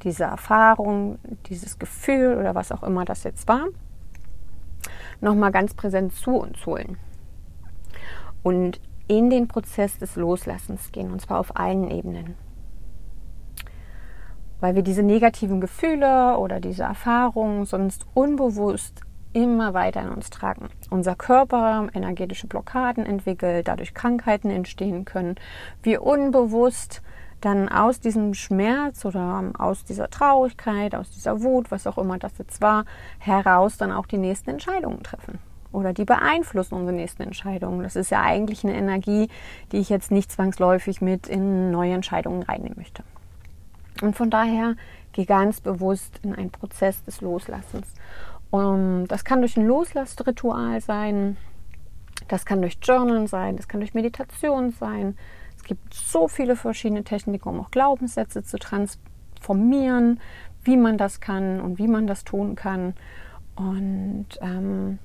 Diese 0.07 0.23
Erfahrung, 0.23 1.19
dieses 1.47 1.79
Gefühl 1.79 2.37
oder 2.37 2.55
was 2.55 2.71
auch 2.71 2.81
immer 2.81 3.03
das 3.03 3.25
jetzt 3.25 3.45
war, 3.49 3.65
nochmal 5.19 5.51
ganz 5.51 5.73
präsent 5.73 6.13
zu 6.13 6.31
uns 6.31 6.65
holen. 6.65 6.97
Und 8.41 8.79
in 9.09 9.29
den 9.29 9.49
Prozess 9.49 9.97
des 9.97 10.15
Loslassens 10.15 10.93
gehen, 10.93 11.11
und 11.11 11.19
zwar 11.19 11.39
auf 11.39 11.57
allen 11.57 11.91
Ebenen. 11.91 12.35
Weil 14.61 14.75
wir 14.75 14.81
diese 14.81 15.03
negativen 15.03 15.59
Gefühle 15.59 16.37
oder 16.37 16.61
diese 16.61 16.83
Erfahrungen 16.83 17.65
sonst 17.65 18.05
unbewusst 18.13 19.01
immer 19.33 19.73
weiter 19.73 20.03
in 20.03 20.09
uns 20.09 20.29
tragen. 20.29 20.69
Unser 20.89 21.15
Körper 21.15 21.89
energetische 21.93 22.47
Blockaden 22.47 23.05
entwickelt, 23.05 23.67
dadurch 23.67 23.93
Krankheiten 23.93 24.51
entstehen 24.51 25.03
können. 25.03 25.35
Wir 25.83 26.01
unbewusst 26.01 27.01
dann 27.47 27.69
aus 27.69 28.01
diesem 28.01 28.33
Schmerz 28.33 29.05
oder 29.05 29.51
aus 29.57 29.85
dieser 29.85 30.09
Traurigkeit, 30.09 30.93
aus 30.93 31.09
dieser 31.11 31.41
Wut, 31.41 31.71
was 31.71 31.87
auch 31.87 31.97
immer 31.97 32.17
das 32.17 32.37
jetzt 32.37 32.61
war, 32.61 32.83
heraus 33.19 33.77
dann 33.77 33.93
auch 33.93 34.05
die 34.05 34.17
nächsten 34.17 34.49
Entscheidungen 34.49 35.01
treffen. 35.01 35.39
Oder 35.71 35.93
die 35.93 36.03
beeinflussen 36.03 36.75
unsere 36.75 36.95
nächsten 36.95 37.23
Entscheidungen. 37.23 37.83
Das 37.83 37.95
ist 37.95 38.09
ja 38.09 38.21
eigentlich 38.21 38.65
eine 38.65 38.75
Energie, 38.75 39.29
die 39.71 39.77
ich 39.77 39.87
jetzt 39.87 40.11
nicht 40.11 40.29
zwangsläufig 40.29 41.01
mit 41.01 41.27
in 41.27 41.71
neue 41.71 41.93
Entscheidungen 41.93 42.43
reinnehmen 42.43 42.77
möchte. 42.77 43.03
Und 44.01 44.15
von 44.15 44.29
daher 44.29 44.75
geh 45.13 45.23
ganz 45.23 45.61
bewusst 45.61 46.19
in 46.23 46.35
einen 46.35 46.51
Prozess 46.51 47.01
des 47.03 47.21
Loslassens. 47.21 47.87
Und 48.49 49.07
das 49.07 49.23
kann 49.23 49.39
durch 49.39 49.55
ein 49.55 49.65
Loslassritual 49.65 50.81
sein, 50.81 51.37
das 52.27 52.45
kann 52.45 52.61
durch 52.61 52.77
Journal 52.81 53.27
sein, 53.27 53.55
das 53.55 53.69
kann 53.69 53.79
durch 53.79 53.93
Meditation 53.93 54.71
sein. 54.71 55.17
Gibt 55.67 55.93
so 55.93 56.27
viele 56.29 56.55
verschiedene 56.55 57.03
Techniken, 57.03 57.49
um 57.49 57.59
auch 57.59 57.71
Glaubenssätze 57.71 58.41
zu 58.41 58.57
transformieren, 58.57 60.19
wie 60.63 60.77
man 60.77 60.97
das 60.97 61.19
kann 61.19 61.59
und 61.59 61.77
wie 61.77 61.87
man 61.87 62.07
das 62.07 62.23
tun 62.23 62.55
kann. 62.55 62.93
Und 63.55 64.27
ähm, 64.41 64.99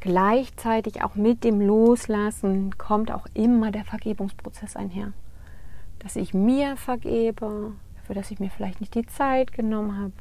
gleichzeitig 0.00 1.02
auch 1.02 1.14
mit 1.14 1.44
dem 1.44 1.60
Loslassen 1.60 2.78
kommt 2.78 3.10
auch 3.10 3.26
immer 3.34 3.70
der 3.70 3.84
Vergebungsprozess 3.84 4.76
einher. 4.76 5.12
Dass 5.98 6.16
ich 6.16 6.32
mir 6.32 6.76
vergebe, 6.76 7.72
dafür, 7.96 8.14
dass 8.14 8.30
ich 8.30 8.40
mir 8.40 8.50
vielleicht 8.50 8.80
nicht 8.80 8.94
die 8.94 9.06
Zeit 9.06 9.52
genommen 9.52 9.98
habe, 9.98 10.12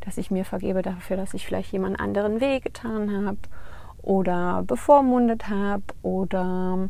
dass 0.00 0.18
ich 0.18 0.30
mir 0.30 0.44
vergebe 0.44 0.82
dafür, 0.82 1.16
dass 1.16 1.34
ich 1.34 1.46
vielleicht 1.46 1.72
jemand 1.72 2.00
anderen 2.00 2.40
wehgetan 2.40 3.26
habe 3.26 3.38
oder 4.02 4.62
bevormundet 4.62 5.48
habe 5.48 5.82
oder 6.02 6.88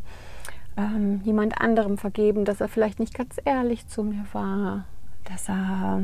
ähm, 0.77 1.21
jemand 1.23 1.59
anderem 1.59 1.97
vergeben, 1.97 2.45
dass 2.45 2.61
er 2.61 2.67
vielleicht 2.67 2.99
nicht 2.99 3.13
ganz 3.13 3.37
ehrlich 3.43 3.87
zu 3.87 4.03
mir 4.03 4.25
war, 4.33 4.85
dass 5.25 5.49
er, 5.49 6.03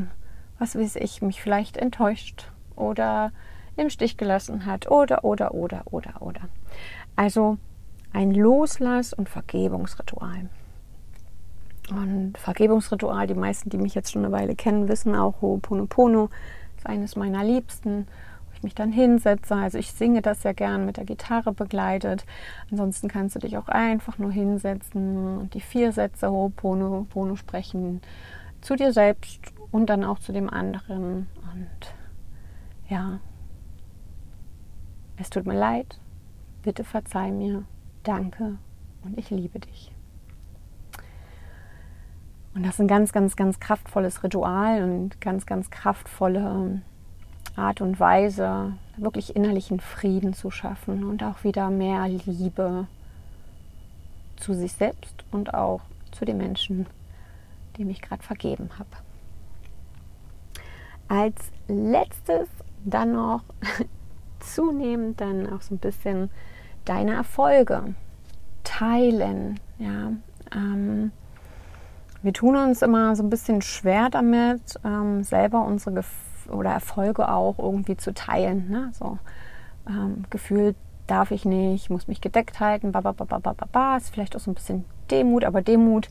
was 0.59 0.75
weiß 0.75 0.95
ich, 0.97 1.21
mich 1.21 1.41
vielleicht 1.41 1.77
enttäuscht 1.77 2.51
oder 2.75 3.31
im 3.75 3.89
Stich 3.89 4.17
gelassen 4.17 4.65
hat 4.65 4.89
oder, 4.89 5.23
oder, 5.23 5.53
oder, 5.53 5.83
oder, 5.91 6.21
oder. 6.21 6.41
Also 7.15 7.57
ein 8.13 8.31
Loslass- 8.31 9.13
und 9.13 9.29
Vergebungsritual. 9.29 10.49
Und 11.89 12.37
Vergebungsritual, 12.37 13.27
die 13.27 13.33
meisten, 13.33 13.69
die 13.69 13.77
mich 13.77 13.95
jetzt 13.95 14.11
schon 14.11 14.23
eine 14.23 14.33
Weile 14.33 14.55
kennen, 14.55 14.87
wissen 14.87 15.15
auch 15.15 15.41
Ho'oponopono 15.41 16.29
ist 16.77 16.87
eines 16.87 17.15
meiner 17.15 17.43
Liebsten, 17.43 18.07
ich 18.61 18.63
mich 18.63 18.75
dann 18.75 18.91
hinsetze. 18.91 19.55
Also 19.55 19.79
ich 19.79 19.91
singe 19.91 20.21
das 20.21 20.43
ja 20.43 20.53
gern 20.53 20.85
mit 20.85 20.97
der 20.97 21.05
Gitarre 21.05 21.51
begleitet. 21.51 22.25
Ansonsten 22.69 23.07
kannst 23.07 23.35
du 23.35 23.39
dich 23.39 23.57
auch 23.57 23.67
einfach 23.67 24.19
nur 24.19 24.31
hinsetzen 24.31 25.39
und 25.39 25.53
die 25.55 25.61
vier 25.61 25.91
Sätze 25.91 26.27
Ho'oponopono 26.27 27.35
sprechen 27.35 28.01
zu 28.61 28.75
dir 28.75 28.93
selbst 28.93 29.41
und 29.71 29.89
dann 29.89 30.03
auch 30.03 30.19
zu 30.19 30.31
dem 30.31 30.49
anderen. 30.49 31.27
Und 31.53 31.93
ja, 32.87 33.19
es 35.17 35.29
tut 35.31 35.47
mir 35.47 35.57
leid, 35.57 35.99
bitte 36.61 36.83
verzeih 36.83 37.31
mir, 37.31 37.63
danke 38.03 38.57
und 39.03 39.17
ich 39.17 39.31
liebe 39.31 39.59
dich. 39.59 39.91
Und 42.53 42.63
das 42.63 42.75
ist 42.75 42.81
ein 42.81 42.87
ganz, 42.87 43.11
ganz, 43.11 43.35
ganz 43.35 43.59
kraftvolles 43.59 44.23
Ritual 44.23 44.83
und 44.83 45.21
ganz, 45.21 45.45
ganz 45.45 45.71
kraftvolle 45.71 46.81
Art 47.55 47.81
und 47.81 47.99
Weise, 47.99 48.73
wirklich 48.97 49.35
innerlichen 49.35 49.79
Frieden 49.79 50.33
zu 50.33 50.51
schaffen 50.51 51.03
und 51.03 51.23
auch 51.23 51.43
wieder 51.43 51.69
mehr 51.69 52.07
Liebe 52.07 52.87
zu 54.37 54.53
sich 54.53 54.73
selbst 54.73 55.23
und 55.31 55.53
auch 55.53 55.81
zu 56.11 56.25
den 56.25 56.37
Menschen, 56.37 56.87
die 57.77 57.85
mich 57.85 58.01
gerade 58.01 58.23
vergeben 58.23 58.69
habe. 58.77 58.89
Als 61.07 61.51
letztes 61.67 62.47
dann 62.83 63.13
noch 63.13 63.43
zunehmend 64.39 65.21
dann 65.21 65.51
auch 65.51 65.61
so 65.61 65.75
ein 65.75 65.79
bisschen 65.79 66.29
deine 66.85 67.13
Erfolge 67.13 67.93
teilen. 68.63 69.59
Ja, 69.77 70.13
ähm, 70.55 71.11
wir 72.23 72.33
tun 72.33 72.55
uns 72.55 72.81
immer 72.81 73.15
so 73.15 73.23
ein 73.23 73.29
bisschen 73.29 73.61
schwer 73.61 74.09
damit, 74.09 74.79
ähm, 74.83 75.23
selber 75.23 75.65
unsere 75.65 75.95
Gef 75.95 76.30
oder 76.51 76.71
Erfolge 76.71 77.29
auch 77.29 77.59
irgendwie 77.59 77.97
zu 77.97 78.13
teilen. 78.13 78.69
Ne? 78.69 78.91
So 78.93 79.17
ähm, 79.87 80.25
gefühlt 80.29 80.75
darf 81.07 81.31
ich 81.31 81.45
nicht, 81.45 81.89
muss 81.89 82.07
mich 82.07 82.21
gedeckt 82.21 82.59
halten, 82.59 82.91
ba, 82.91 83.01
ba, 83.01 83.11
ba, 83.11 83.39
ba, 83.71 83.97
ist 83.97 84.13
vielleicht 84.13 84.35
auch 84.35 84.39
so 84.39 84.51
ein 84.51 84.55
bisschen 84.55 84.85
Demut, 85.09 85.43
aber 85.43 85.61
Demut 85.61 86.07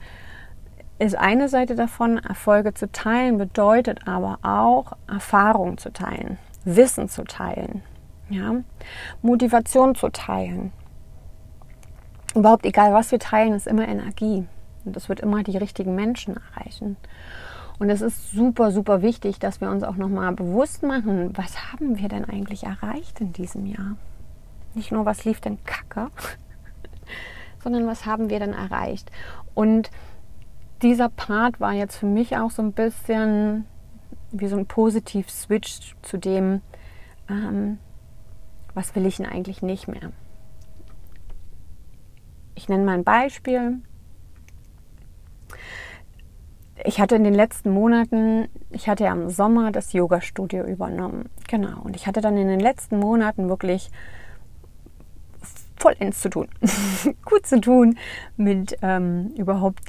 ist 0.99 1.17
eine 1.17 1.49
Seite 1.49 1.75
davon. 1.75 2.19
Erfolge 2.19 2.75
zu 2.75 2.93
teilen 2.93 3.39
bedeutet 3.39 4.07
aber 4.07 4.39
auch 4.43 4.93
Erfahrung 5.09 5.79
zu 5.79 5.93
teilen, 5.93 6.39
Wissen 6.65 7.09
zu 7.09 7.25
teilen, 7.25 7.83
ja? 8.29 8.57
Motivation 9.23 9.95
zu 9.95 10.11
teilen. 10.11 10.73
Überhaupt 12.35 12.67
egal, 12.67 12.93
was 12.93 13.11
wir 13.11 13.19
teilen, 13.19 13.55
ist 13.55 13.67
immer 13.67 13.89
Energie. 13.89 14.47
Und 14.85 14.95
das 14.95 15.09
wird 15.09 15.21
immer 15.21 15.43
die 15.43 15.57
richtigen 15.57 15.95
Menschen 15.95 16.37
erreichen. 16.37 16.97
Und 17.81 17.89
es 17.89 18.03
ist 18.03 18.33
super, 18.33 18.73
super 18.73 19.01
wichtig, 19.01 19.39
dass 19.39 19.63
wir 19.63 19.71
uns 19.71 19.85
auch 19.85 19.97
nochmal 19.97 20.33
bewusst 20.33 20.83
machen, 20.83 21.35
was 21.35 21.73
haben 21.73 21.99
wir 21.99 22.11
denn 22.11 22.27
eigentlich 22.27 22.65
erreicht 22.65 23.23
in 23.23 23.33
diesem 23.33 23.65
Jahr? 23.65 23.97
Nicht 24.75 24.93
nur, 24.93 25.07
was 25.07 25.25
lief 25.25 25.41
denn 25.41 25.65
kacke, 25.65 26.11
sondern 27.63 27.87
was 27.87 28.05
haben 28.05 28.29
wir 28.29 28.39
denn 28.39 28.53
erreicht? 28.53 29.11
Und 29.55 29.91
dieser 30.83 31.09
Part 31.09 31.59
war 31.59 31.73
jetzt 31.73 31.97
für 31.97 32.07
mich 32.07 32.37
auch 32.37 32.51
so 32.51 32.61
ein 32.61 32.73
bisschen 32.73 33.65
wie 34.31 34.49
so 34.49 34.59
ein 34.59 34.67
Positiv-Switch 34.67 35.97
zu 36.03 36.19
dem, 36.19 36.61
ähm, 37.31 37.79
was 38.75 38.95
will 38.95 39.07
ich 39.07 39.17
denn 39.17 39.27
eigentlich 39.27 39.63
nicht 39.63 39.89
mehr? 39.89 40.13
Ich 42.55 42.69
nenne 42.69 42.85
mal 42.85 42.93
ein 42.93 43.05
Beispiel. 43.05 43.81
Ich 46.85 47.01
hatte 47.01 47.17
in 47.17 47.25
den 47.25 47.35
letzten 47.35 47.71
Monaten, 47.71 48.49
ich 48.71 48.89
hatte 48.89 49.05
ja 49.05 49.13
im 49.13 49.29
Sommer 49.29 49.73
das 49.73 49.93
Yoga-Studio 49.93 50.65
übernommen. 50.65 51.29
Genau. 51.49 51.81
Und 51.83 51.97
ich 51.97 52.07
hatte 52.07 52.21
dann 52.21 52.37
in 52.37 52.49
den 52.49 52.61
letzten 52.61 52.99
Monaten 52.99 53.49
wirklich 53.49 53.91
vollends 55.81 56.21
zu 56.21 56.29
tun. 56.29 56.49
Gut 57.25 57.47
zu 57.47 57.61
tun 57.61 57.97
mit 58.37 58.77
ähm, 58.83 59.33
überhaupt 59.37 59.81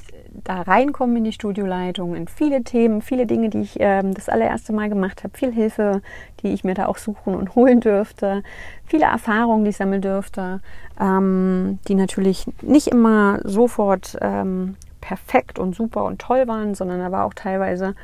da 0.44 0.62
reinkommen 0.62 1.18
in 1.18 1.24
die 1.26 1.34
Studioleitung, 1.34 2.16
in 2.16 2.28
viele 2.28 2.64
Themen, 2.64 3.02
viele 3.02 3.26
Dinge, 3.26 3.50
die 3.50 3.60
ich 3.60 3.76
ähm, 3.80 4.14
das 4.14 4.30
allererste 4.30 4.72
Mal 4.72 4.88
gemacht 4.88 5.24
habe, 5.24 5.38
viel 5.38 5.52
Hilfe, 5.52 6.02
die 6.42 6.54
ich 6.54 6.64
mir 6.64 6.74
da 6.74 6.86
auch 6.86 6.98
suchen 6.98 7.36
und 7.36 7.56
holen 7.56 7.82
dürfte, 7.82 8.44
viele 8.86 9.06
Erfahrungen, 9.06 9.66
die 9.66 9.72
ich 9.72 9.78
sammeln 9.78 10.02
dürfte, 10.02 10.62
ähm, 11.00 11.80
die 11.88 11.96
natürlich 11.96 12.46
nicht 12.62 12.88
immer 12.88 13.40
sofort 13.44 14.18
ähm, 14.22 14.78
perfekt 15.02 15.60
und 15.60 15.76
super 15.76 16.06
und 16.06 16.22
toll 16.22 16.48
waren, 16.48 16.76
sondern 16.76 17.00
da 17.00 17.12
war 17.12 17.26
auch 17.26 17.34
teilweise, 17.34 17.96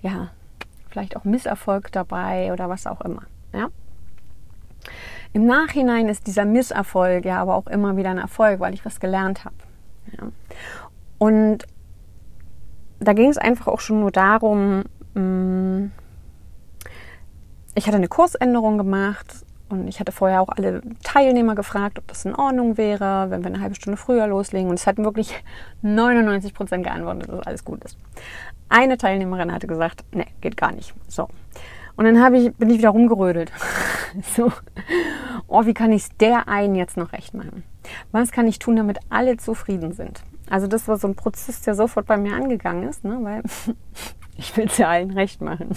ja, 0.00 0.30
vielleicht 0.88 1.16
auch 1.16 1.24
Misserfolg 1.24 1.92
dabei 1.92 2.52
oder 2.52 2.68
was 2.68 2.86
auch 2.86 3.00
immer. 3.00 3.22
Ja? 3.52 3.68
Im 5.32 5.46
Nachhinein 5.46 6.08
ist 6.08 6.26
dieser 6.26 6.44
Misserfolg 6.44 7.24
ja 7.24 7.40
aber 7.42 7.56
auch 7.56 7.66
immer 7.66 7.96
wieder 7.96 8.10
ein 8.10 8.18
Erfolg, 8.18 8.60
weil 8.60 8.74
ich 8.74 8.84
was 8.84 9.00
gelernt 9.00 9.44
habe. 9.44 9.56
Ja. 10.16 10.28
Und 11.18 11.66
da 13.00 13.12
ging 13.12 13.28
es 13.28 13.38
einfach 13.38 13.66
auch 13.66 13.80
schon 13.80 14.00
nur 14.00 14.12
darum, 14.12 14.84
mm, 15.14 15.90
ich 17.74 17.86
hatte 17.86 17.96
eine 17.96 18.08
Kursänderung 18.08 18.78
gemacht 18.78 19.43
und 19.68 19.88
ich 19.88 19.98
hatte 19.98 20.12
vorher 20.12 20.42
auch 20.42 20.48
alle 20.48 20.82
Teilnehmer 21.02 21.54
gefragt, 21.54 21.98
ob 21.98 22.06
das 22.08 22.24
in 22.24 22.34
Ordnung 22.34 22.76
wäre, 22.76 23.30
wenn 23.30 23.42
wir 23.42 23.48
eine 23.48 23.60
halbe 23.60 23.74
Stunde 23.74 23.96
früher 23.96 24.26
loslegen. 24.26 24.68
Und 24.68 24.78
es 24.78 24.86
hatten 24.86 25.04
wirklich 25.04 25.34
99 25.82 26.54
Prozent 26.54 26.84
geantwortet, 26.84 27.28
dass 27.28 27.46
alles 27.46 27.64
gut 27.64 27.82
ist. 27.84 27.98
Eine 28.68 28.98
Teilnehmerin 28.98 29.52
hatte 29.52 29.66
gesagt, 29.66 30.04
nee, 30.12 30.26
geht 30.40 30.56
gar 30.56 30.72
nicht. 30.72 30.94
So. 31.08 31.28
Und 31.96 32.04
dann 32.06 32.34
ich, 32.34 32.52
bin 32.54 32.70
ich 32.70 32.78
wieder 32.78 32.90
rumgerödelt. 32.90 33.52
so, 34.36 34.52
oh, 35.46 35.64
wie 35.64 35.74
kann 35.74 35.92
ich 35.92 36.02
es 36.02 36.16
der 36.16 36.48
einen 36.48 36.74
jetzt 36.74 36.96
noch 36.96 37.12
recht 37.12 37.34
machen? 37.34 37.62
Was 38.10 38.32
kann 38.32 38.46
ich 38.46 38.58
tun, 38.58 38.76
damit 38.76 38.98
alle 39.10 39.36
zufrieden 39.36 39.92
sind? 39.92 40.22
Also 40.50 40.66
das 40.66 40.88
war 40.88 40.98
so 40.98 41.08
ein 41.08 41.14
Prozess, 41.14 41.62
der 41.62 41.74
sofort 41.74 42.06
bei 42.06 42.16
mir 42.16 42.34
angegangen 42.34 42.88
ist, 42.88 43.04
ne? 43.04 43.18
weil 43.22 43.42
ich 44.36 44.56
will 44.56 44.66
es 44.66 44.78
ja 44.78 44.88
allen 44.88 45.12
recht 45.12 45.40
machen. 45.40 45.70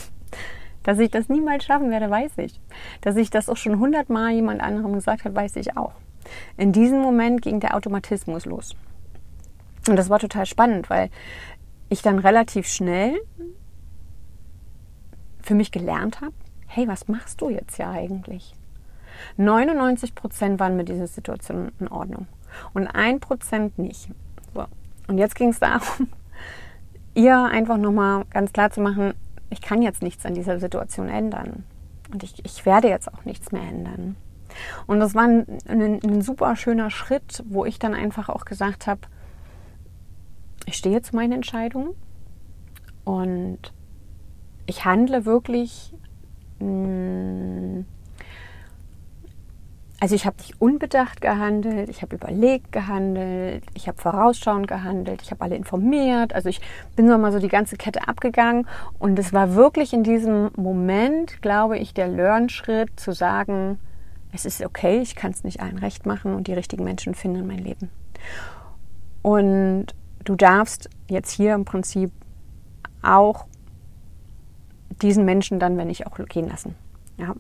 Dass 0.88 1.00
ich 1.00 1.12
das 1.12 1.28
niemals 1.28 1.66
schaffen 1.66 1.92
werde, 1.92 2.10
weiß 2.10 2.38
ich. 2.38 2.62
Dass 3.02 3.18
ich 3.18 3.30
das 3.30 3.50
auch 3.50 3.58
schon 3.58 3.78
hundertmal 3.78 4.32
jemand 4.32 4.62
anderem 4.62 4.94
gesagt 4.94 5.26
hat, 5.26 5.36
weiß 5.36 5.58
ich 5.58 5.76
auch. 5.76 5.92
In 6.56 6.72
diesem 6.72 7.02
Moment 7.02 7.42
ging 7.42 7.60
der 7.60 7.76
Automatismus 7.76 8.46
los. 8.46 8.74
Und 9.90 9.98
das 9.98 10.10
war 10.10 10.20
total 10.20 10.46
spannend, 10.46 10.90
weil 10.90 11.10
ich 11.90 12.02
dann 12.04 12.20
relativ 12.20 12.68
schnell 12.68 13.20
für 15.42 15.56
mich 15.56 15.74
gelernt 15.74 16.22
habe, 16.22 16.32
hey, 16.68 16.88
was 16.88 17.10
machst 17.10 17.42
du 17.42 17.50
jetzt 17.50 17.78
ja 17.78 17.92
eigentlich? 17.92 18.56
99 19.36 20.16
Prozent 20.16 20.58
waren 20.58 20.78
mit 20.78 20.88
dieser 20.88 21.08
Situation 21.08 21.74
in 21.82 21.90
Ordnung 21.90 22.28
und 22.74 22.88
ein 22.88 23.20
Prozent 23.20 23.78
nicht. 23.78 24.08
So. 24.54 24.64
Und 25.10 25.18
jetzt 25.18 25.36
ging 25.36 25.50
es 25.50 25.60
darum, 25.60 26.08
ihr 27.14 27.44
einfach 27.44 27.76
nochmal 27.76 28.24
ganz 28.30 28.54
klar 28.54 28.72
zu 28.72 28.80
machen, 28.80 29.14
ich 29.50 29.62
kann 29.62 29.82
jetzt 29.82 30.02
nichts 30.02 30.26
an 30.26 30.34
dieser 30.34 30.60
Situation 30.60 31.10
ändern. 31.10 31.64
Und 32.12 32.24
ich, 32.24 32.44
ich 32.46 32.66
werde 32.66 32.90
jetzt 32.90 33.14
auch 33.14 33.26
nichts 33.26 33.52
mehr 33.52 33.64
ändern. 33.64 34.16
Und 34.88 35.00
das 35.00 35.14
war 35.14 35.24
ein, 35.24 35.46
ein, 35.68 36.00
ein 36.04 36.22
super 36.22 36.56
schöner 36.56 36.90
Schritt, 36.90 37.44
wo 37.48 37.66
ich 37.66 37.80
dann 37.80 37.94
einfach 37.94 38.30
auch 38.30 38.46
gesagt 38.46 38.88
habe, 38.88 39.02
ich 40.66 40.76
stehe 40.76 41.02
zu 41.02 41.16
meinen 41.16 41.34
Entscheidungen 41.34 41.92
und 43.04 43.74
ich 44.66 44.84
handle 44.86 45.26
wirklich 45.26 45.94
mh, 46.60 46.68
mm, 46.68 47.86
also 50.00 50.14
ich 50.14 50.26
habe 50.26 50.38
nicht 50.38 50.62
unbedacht 50.62 51.22
gehandelt, 51.22 51.90
ich 51.90 52.04
habe 52.04 52.16
überlegt 52.16 52.72
gehandelt, 52.72 53.64
ich 53.74 53.88
habe 53.88 54.00
vorausschauend 54.00 54.68
gehandelt, 54.68 55.24
ich 55.24 55.32
habe 55.32 55.42
alle 55.42 55.56
informiert. 55.56 56.34
Also 56.34 56.50
ich 56.50 56.62
bin 56.96 57.08
so 57.08 57.18
mal 57.18 57.32
so 57.32 57.40
die 57.40 57.48
ganze 57.48 57.78
Kette 57.78 58.08
abgegangen 58.08 58.68
und 59.00 59.18
es 59.18 59.34
war 59.34 59.56
wirklich 59.56 59.94
in 59.94 60.04
diesem 60.04 60.52
Moment, 60.56 61.42
glaube 61.42 61.80
ich, 61.80 61.96
der 61.96 62.08
Lernschritt 62.08 63.00
zu 63.00 63.12
sagen, 63.12 63.80
es 64.32 64.46
ist 64.46 64.64
okay, 64.64 65.00
ich 65.00 65.16
kann 65.16 65.32
es 65.32 65.44
nicht 65.44 65.62
allen 65.62 65.80
recht 65.80 66.06
machen 66.06 66.36
und 66.36 66.48
die 66.48 66.54
richtigen 66.54 66.84
Menschen 66.84 67.16
finden 67.16 67.40
in 67.40 67.48
mein 67.48 67.60
Leben. 67.60 67.90
Und 69.24 69.88
du 70.24 70.36
darfst 70.36 70.90
jetzt 71.08 71.32
hier 71.32 71.56
im 71.56 71.66
Prinzip 71.66 72.12
auch 73.02 73.46
diesen 75.02 75.26
Menschen 75.26 75.60
dann, 75.60 75.78
wenn 75.78 75.90
ich 75.90 76.06
auch 76.06 76.18
gehen 76.28 76.48
lassen. 76.48 76.76
Ja, 77.18 77.34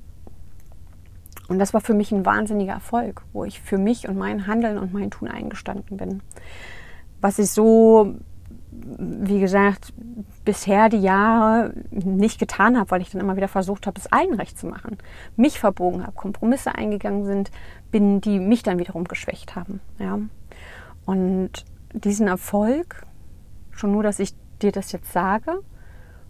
und 1.48 1.60
das 1.60 1.74
war 1.74 1.82
für 1.82 1.94
mich 1.94 2.12
ein 2.12 2.26
wahnsinniger 2.26 2.74
Erfolg, 2.74 3.24
wo 3.34 3.46
ich 3.46 3.62
für 3.62 3.78
mich 3.78 4.08
und 4.08 4.18
mein 4.18 4.48
Handeln 4.48 4.78
und 4.78 4.94
mein 4.94 5.12
Tun 5.12 5.28
eingestanden 5.28 5.98
bin. 5.98 6.22
Was 7.22 7.40
ich 7.40 7.50
so, 7.52 8.16
wie 8.72 9.40
gesagt, 9.40 9.94
bisher 10.44 10.90
die 10.90 11.02
Jahre 11.02 11.74
nicht 11.90 12.40
getan 12.40 12.78
habe, 12.78 12.92
weil 12.92 13.02
ich 13.02 13.12
dann 13.12 13.22
immer 13.22 13.36
wieder 13.36 13.48
versucht 13.48 13.88
habe, 13.88 14.00
es 14.00 14.12
allen 14.12 14.34
recht 14.34 14.58
zu 14.58 14.68
machen. 14.68 14.98
Mich 15.36 15.60
verbogen 15.60 16.04
habe, 16.04 16.14
Kompromisse 16.14 16.76
eingegangen 16.76 17.26
sind, 17.26 17.52
bin, 17.92 18.22
die 18.22 18.40
mich 18.40 18.64
dann 18.64 18.80
wiederum 18.80 19.06
geschwächt 19.06 19.56
haben. 19.56 19.80
Ja. 20.00 20.20
Und 21.06 21.66
diesen 21.94 22.28
Erfolg, 22.28 23.06
schon 23.72 23.92
nur, 23.92 24.04
dass 24.04 24.20
ich 24.20 24.34
dir 24.62 24.72
das 24.72 24.92
jetzt 24.92 25.12
sage, 25.14 25.62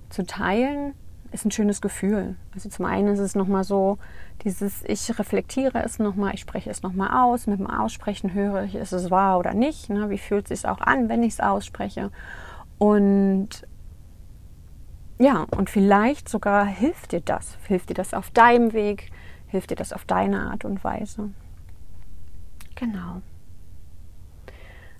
zu 0.09 0.25
teilen, 0.25 0.93
ist 1.31 1.45
ein 1.45 1.51
schönes 1.51 1.81
Gefühl. 1.81 2.35
Also 2.53 2.69
zum 2.69 2.85
einen 2.85 3.07
ist 3.09 3.19
es 3.19 3.35
nochmal 3.35 3.63
so, 3.63 3.97
dieses 4.43 4.83
ich 4.83 5.17
reflektiere 5.17 5.83
es 5.83 5.99
nochmal, 5.99 6.33
ich 6.33 6.41
spreche 6.41 6.69
es 6.69 6.83
nochmal 6.83 7.23
aus. 7.23 7.47
Mit 7.47 7.59
dem 7.59 7.67
Aussprechen 7.67 8.33
höre 8.33 8.63
ich, 8.63 8.75
ist 8.75 8.93
es 8.93 9.09
wahr 9.09 9.39
oder 9.39 9.53
nicht. 9.53 9.89
Ne? 9.89 10.09
Wie 10.09 10.17
fühlt 10.17 10.49
es 10.49 10.61
sich 10.61 10.69
auch 10.69 10.81
an, 10.81 11.09
wenn 11.09 11.23
ich 11.23 11.33
es 11.33 11.39
ausspreche? 11.39 12.11
Und 12.77 13.67
ja, 15.19 15.47
und 15.55 15.69
vielleicht 15.69 16.29
sogar 16.29 16.65
hilft 16.65 17.11
dir 17.11 17.21
das. 17.21 17.57
Hilft 17.67 17.89
dir 17.89 17.95
das 17.95 18.13
auf 18.13 18.29
deinem 18.29 18.73
Weg, 18.73 19.11
hilft 19.47 19.71
dir 19.71 19.75
das 19.75 19.93
auf 19.93 20.05
deine 20.05 20.51
Art 20.51 20.63
und 20.63 20.83
Weise. 20.83 21.31
Genau. 22.75 23.21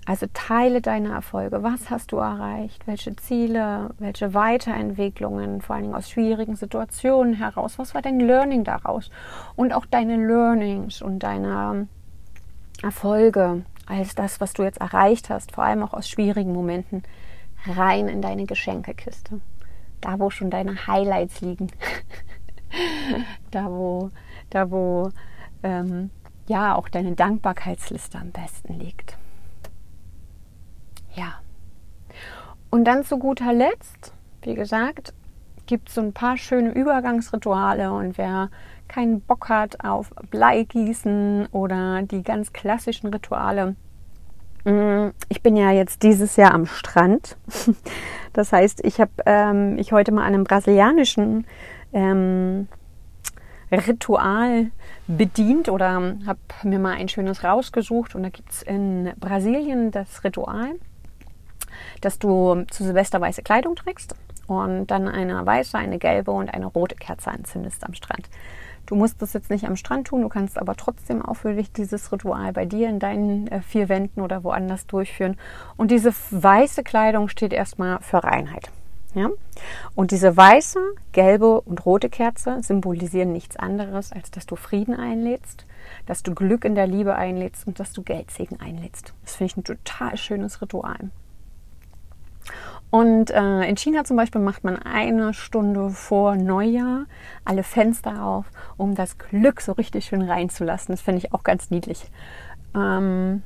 Also 0.08 0.24
teile 0.32 0.80
deine 0.80 1.10
Erfolge. 1.10 1.62
Was 1.62 1.90
hast 1.90 2.12
du 2.12 2.16
erreicht? 2.16 2.86
Welche 2.86 3.14
Ziele? 3.16 3.90
Welche 3.98 4.32
Weiterentwicklungen? 4.32 5.60
Vor 5.60 5.76
allen 5.76 5.84
Dingen 5.84 5.94
aus 5.94 6.08
schwierigen 6.08 6.56
Situationen 6.56 7.34
heraus. 7.34 7.78
Was 7.78 7.94
war 7.94 8.00
dein 8.00 8.18
Learning 8.18 8.64
daraus? 8.64 9.10
Und 9.54 9.74
auch 9.74 9.84
deine 9.84 10.16
Learnings 10.16 11.02
und 11.02 11.18
deine 11.18 11.88
Erfolge 12.82 13.66
als 13.84 14.14
das, 14.14 14.40
was 14.40 14.54
du 14.54 14.62
jetzt 14.62 14.80
erreicht 14.80 15.28
hast, 15.28 15.52
vor 15.52 15.64
allem 15.64 15.82
auch 15.82 15.92
aus 15.92 16.08
schwierigen 16.08 16.54
Momenten, 16.54 17.02
rein 17.66 18.08
in 18.08 18.22
deine 18.22 18.46
Geschenkekiste. 18.46 19.42
Da, 20.00 20.18
wo 20.18 20.30
schon 20.30 20.48
deine 20.48 20.86
Highlights 20.86 21.42
liegen. 21.42 21.66
da, 23.50 23.66
wo, 23.66 24.08
da, 24.48 24.70
wo 24.70 25.10
ähm, 25.62 26.08
ja 26.46 26.74
auch 26.76 26.88
deine 26.88 27.12
Dankbarkeitsliste 27.12 28.16
am 28.16 28.30
besten 28.30 28.72
liegt. 28.72 29.18
Ja. 31.18 31.40
Und 32.70 32.84
dann 32.84 33.04
zu 33.04 33.18
guter 33.18 33.52
Letzt, 33.52 34.12
wie 34.42 34.54
gesagt, 34.54 35.14
gibt 35.66 35.88
es 35.88 35.96
so 35.96 36.00
ein 36.00 36.12
paar 36.12 36.36
schöne 36.36 36.70
Übergangsrituale 36.70 37.92
und 37.92 38.16
wer 38.18 38.50
keinen 38.88 39.20
Bock 39.20 39.48
hat 39.48 39.84
auf 39.84 40.10
Bleigießen 40.30 41.46
oder 41.52 42.02
die 42.02 42.22
ganz 42.22 42.52
klassischen 42.52 43.08
Rituale. 43.08 43.74
Mm, 44.64 45.08
ich 45.28 45.42
bin 45.42 45.56
ja 45.56 45.70
jetzt 45.72 46.02
dieses 46.02 46.36
Jahr 46.36 46.54
am 46.54 46.66
Strand. 46.66 47.36
Das 48.34 48.52
heißt, 48.52 48.84
ich 48.84 49.00
habe 49.00 49.10
ähm, 49.26 49.76
mich 49.76 49.90
heute 49.90 50.12
mal 50.12 50.22
einem 50.22 50.44
brasilianischen 50.44 51.44
ähm, 51.92 52.68
Ritual 53.72 54.70
bedient 55.08 55.68
oder 55.70 55.94
habe 56.26 56.38
mir 56.62 56.78
mal 56.78 56.92
ein 56.92 57.08
schönes 57.08 57.42
rausgesucht. 57.42 58.14
Und 58.14 58.22
da 58.22 58.28
gibt 58.28 58.52
es 58.52 58.62
in 58.62 59.10
Brasilien 59.18 59.90
das 59.90 60.22
Ritual 60.22 60.74
dass 62.00 62.18
du 62.18 62.64
zu 62.70 62.84
Silvester 62.84 63.20
weiße 63.20 63.42
Kleidung 63.42 63.76
trägst 63.76 64.14
und 64.46 64.86
dann 64.86 65.08
eine 65.08 65.44
weiße, 65.44 65.76
eine 65.76 65.98
gelbe 65.98 66.30
und 66.30 66.52
eine 66.52 66.66
rote 66.66 66.96
Kerze 66.96 67.30
anzündest 67.30 67.84
am 67.84 67.94
Strand. 67.94 68.28
Du 68.86 68.94
musst 68.94 69.20
das 69.20 69.34
jetzt 69.34 69.50
nicht 69.50 69.66
am 69.66 69.76
Strand 69.76 70.06
tun, 70.06 70.22
du 70.22 70.30
kannst 70.30 70.56
aber 70.56 70.74
trotzdem 70.74 71.20
auch 71.20 71.34
für 71.34 71.54
dich 71.54 71.70
dieses 71.70 72.10
Ritual 72.10 72.54
bei 72.54 72.64
dir 72.64 72.88
in 72.88 72.98
deinen 72.98 73.46
äh, 73.48 73.60
vier 73.60 73.90
Wänden 73.90 74.22
oder 74.22 74.44
woanders 74.44 74.86
durchführen. 74.86 75.36
Und 75.76 75.90
diese 75.90 76.14
weiße 76.30 76.82
Kleidung 76.84 77.28
steht 77.28 77.52
erstmal 77.52 78.00
für 78.00 78.24
Reinheit. 78.24 78.70
Ja? 79.14 79.28
Und 79.94 80.10
diese 80.10 80.34
weiße, 80.34 80.80
gelbe 81.12 81.60
und 81.60 81.84
rote 81.84 82.08
Kerze 82.08 82.62
symbolisieren 82.62 83.30
nichts 83.30 83.56
anderes, 83.56 84.10
als 84.10 84.30
dass 84.30 84.46
du 84.46 84.56
Frieden 84.56 84.94
einlädst, 84.94 85.66
dass 86.06 86.22
du 86.22 86.34
Glück 86.34 86.64
in 86.64 86.74
der 86.74 86.86
Liebe 86.86 87.14
einlädst 87.14 87.66
und 87.66 87.80
dass 87.80 87.92
du 87.92 88.02
Geldsegen 88.02 88.58
einlädst. 88.58 89.12
Das 89.22 89.36
finde 89.36 89.52
ich 89.52 89.56
ein 89.58 89.64
total 89.64 90.16
schönes 90.16 90.62
Ritual. 90.62 91.10
Und 92.90 93.30
äh, 93.30 93.68
in 93.68 93.76
China 93.76 94.04
zum 94.04 94.16
Beispiel 94.16 94.40
macht 94.40 94.64
man 94.64 94.76
eine 94.78 95.34
Stunde 95.34 95.90
vor 95.90 96.36
Neujahr 96.36 97.04
alle 97.44 97.62
Fenster 97.62 98.24
auf, 98.24 98.46
um 98.78 98.94
das 98.94 99.18
Glück 99.18 99.60
so 99.60 99.72
richtig 99.72 100.06
schön 100.06 100.22
reinzulassen. 100.22 100.94
Das 100.94 101.02
finde 101.02 101.18
ich 101.18 101.34
auch 101.34 101.42
ganz 101.42 101.70
niedlich. 101.70 102.10
Ähm, 102.74 103.42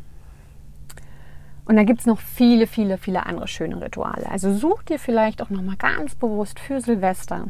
und 1.64 1.76
da 1.76 1.82
gibt 1.82 2.00
es 2.00 2.06
noch 2.06 2.20
viele, 2.20 2.66
viele, 2.66 2.98
viele 2.98 3.26
andere 3.26 3.48
schöne 3.48 3.80
Rituale. 3.80 4.30
Also 4.30 4.52
such 4.52 4.82
dir 4.84 4.98
vielleicht 4.98 5.42
auch 5.42 5.50
nochmal 5.50 5.76
ganz 5.76 6.14
bewusst 6.14 6.60
für 6.60 6.80
Silvester 6.80 7.48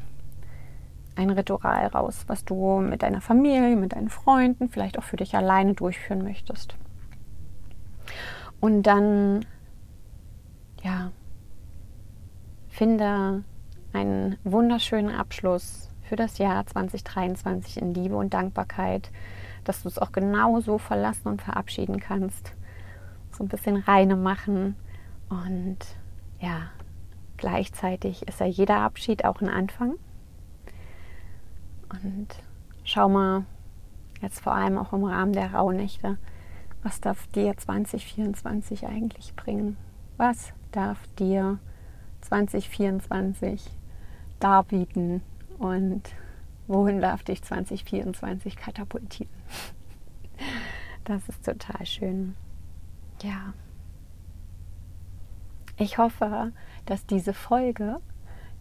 ein 1.14 1.30
Ritual 1.30 1.86
raus, 1.88 2.24
was 2.26 2.44
du 2.44 2.80
mit 2.80 3.02
deiner 3.02 3.20
Familie, 3.20 3.76
mit 3.76 3.92
deinen 3.92 4.08
Freunden, 4.08 4.70
vielleicht 4.70 4.98
auch 4.98 5.02
für 5.02 5.16
dich 5.16 5.34
alleine 5.34 5.74
durchführen 5.74 6.22
möchtest. 6.22 6.74
Und 8.60 8.84
dann, 8.84 9.44
ja, 10.82 11.10
Finde 12.72 13.44
einen 13.92 14.38
wunderschönen 14.44 15.14
Abschluss 15.14 15.90
für 16.08 16.16
das 16.16 16.38
Jahr 16.38 16.64
2023 16.64 17.76
in 17.76 17.92
Liebe 17.92 18.16
und 18.16 18.32
Dankbarkeit, 18.32 19.10
dass 19.62 19.82
du 19.82 19.88
es 19.88 19.98
auch 19.98 20.10
genau 20.10 20.58
so 20.60 20.78
verlassen 20.78 21.28
und 21.28 21.42
verabschieden 21.42 22.00
kannst. 22.00 22.54
So 23.30 23.44
ein 23.44 23.48
bisschen 23.48 23.76
reine 23.76 24.16
machen 24.16 24.76
und 25.28 25.76
ja, 26.40 26.70
gleichzeitig 27.36 28.26
ist 28.26 28.40
ja 28.40 28.46
jeder 28.46 28.78
Abschied 28.78 29.26
auch 29.26 29.42
ein 29.42 29.50
Anfang. 29.50 29.96
Und 31.90 32.28
schau 32.84 33.10
mal, 33.10 33.44
jetzt 34.22 34.40
vor 34.40 34.54
allem 34.54 34.78
auch 34.78 34.94
im 34.94 35.04
Rahmen 35.04 35.34
der 35.34 35.52
Rauhnächte, 35.52 36.16
was 36.82 37.02
darf 37.02 37.26
dir 37.26 37.54
2024 37.54 38.86
eigentlich 38.86 39.36
bringen? 39.36 39.76
Was 40.16 40.54
darf 40.70 41.06
dir 41.18 41.58
2024 42.22 43.62
darbieten 44.40 45.22
und 45.58 46.02
wohin 46.66 47.00
darf 47.00 47.22
dich 47.22 47.42
2024 47.42 48.56
katapultieren? 48.56 49.32
Das 51.04 51.28
ist 51.28 51.44
total 51.44 51.84
schön. 51.84 52.36
Ja. 53.24 53.54
Ich 55.76 55.98
hoffe, 55.98 56.52
dass 56.86 57.06
diese 57.06 57.32
Folge 57.32 57.98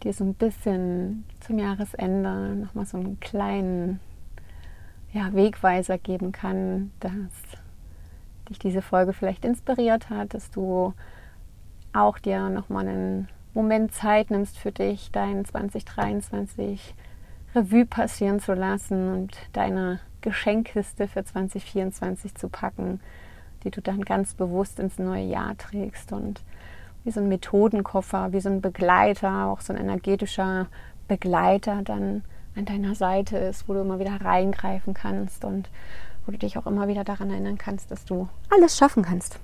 dir 0.02 0.12
so 0.12 0.24
ein 0.24 0.34
bisschen 0.34 1.24
zum 1.38 1.60
Jahresende 1.60 2.56
nochmal 2.56 2.84
so 2.86 2.96
einen 2.98 3.20
kleinen 3.20 4.00
ja, 5.12 5.32
Wegweiser 5.32 5.98
geben 5.98 6.32
kann, 6.32 6.90
dass 7.00 7.12
dich 8.48 8.58
diese 8.58 8.82
Folge 8.82 9.12
vielleicht 9.12 9.44
inspiriert 9.44 10.10
hat, 10.10 10.34
dass 10.34 10.50
du 10.50 10.94
auch 11.92 12.18
dir 12.18 12.48
nochmal 12.48 12.88
einen 12.88 13.28
Moment 13.54 13.92
Zeit 13.92 14.30
nimmst 14.30 14.58
für 14.58 14.72
dich, 14.72 15.10
dein 15.12 15.44
2023 15.44 16.94
Revue 17.54 17.84
passieren 17.84 18.40
zu 18.40 18.54
lassen 18.54 19.12
und 19.12 19.36
deine 19.52 20.00
Geschenkkiste 20.22 21.06
für 21.06 21.24
2024 21.24 22.34
zu 22.34 22.48
packen, 22.48 23.00
die 23.64 23.70
du 23.70 23.82
dann 23.82 24.02
ganz 24.02 24.34
bewusst 24.34 24.78
ins 24.78 24.98
neue 24.98 25.24
Jahr 25.24 25.56
trägst 25.58 26.12
und 26.12 26.42
wie 27.04 27.10
so 27.10 27.20
ein 27.20 27.28
Methodenkoffer, 27.28 28.32
wie 28.32 28.40
so 28.40 28.48
ein 28.48 28.62
Begleiter, 28.62 29.46
auch 29.46 29.60
so 29.60 29.72
ein 29.72 29.78
energetischer 29.78 30.68
Begleiter 31.08 31.82
dann 31.82 32.24
an 32.56 32.64
deiner 32.64 32.94
Seite 32.94 33.36
ist, 33.36 33.68
wo 33.68 33.74
du 33.74 33.80
immer 33.80 33.98
wieder 33.98 34.20
reingreifen 34.20 34.94
kannst 34.94 35.44
und 35.44 35.68
wo 36.24 36.32
du 36.32 36.38
dich 36.38 36.56
auch 36.56 36.66
immer 36.66 36.88
wieder 36.88 37.04
daran 37.04 37.30
erinnern 37.30 37.58
kannst, 37.58 37.90
dass 37.90 38.04
du 38.04 38.28
alles 38.50 38.78
schaffen 38.78 39.02
kannst. 39.02 39.38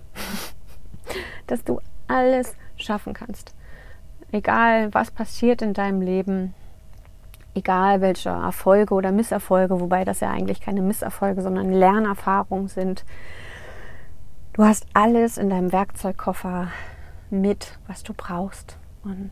dass 1.47 1.64
du 1.64 1.81
alles 2.07 2.55
schaffen 2.77 3.12
kannst. 3.12 3.55
Egal, 4.31 4.93
was 4.93 5.11
passiert 5.11 5.62
in 5.62 5.73
deinem 5.73 6.03
Leben, 6.03 6.55
egal 7.55 8.01
welche 8.01 8.29
Erfolge 8.29 8.95
oder 8.95 9.12
Misserfolge, 9.12 9.81
wobei 9.81 10.05
das 10.05 10.21
ja 10.21 10.31
eigentlich 10.31 10.61
keine 10.61 10.83
Misserfolge, 10.83 11.43
sondern 11.43 11.73
Lernerfahrungen 11.73 12.69
sind. 12.69 13.05
Du 14.53 14.64
hast 14.64 14.87
alles 14.93 15.38
in 15.38 15.51
deinem 15.51 15.73
Werkzeugkoffer 15.73 16.69
mit, 17.31 17.79
was 17.87 18.03
du 18.03 18.12
brauchst. 18.12 18.79
Und 19.05 19.31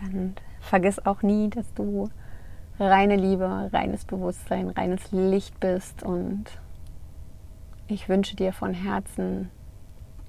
dann 0.00 0.34
vergiss 0.60 1.04
auch 1.04 1.22
nie, 1.22 1.48
dass 1.48 1.72
du 1.74 2.10
reine 2.78 3.16
Liebe, 3.16 3.70
reines 3.72 4.04
Bewusstsein, 4.04 4.68
reines 4.68 5.12
Licht 5.12 5.58
bist. 5.60 6.02
Und 6.02 6.44
ich 7.86 8.08
wünsche 8.08 8.36
dir 8.36 8.52
von 8.52 8.74
Herzen 8.74 9.50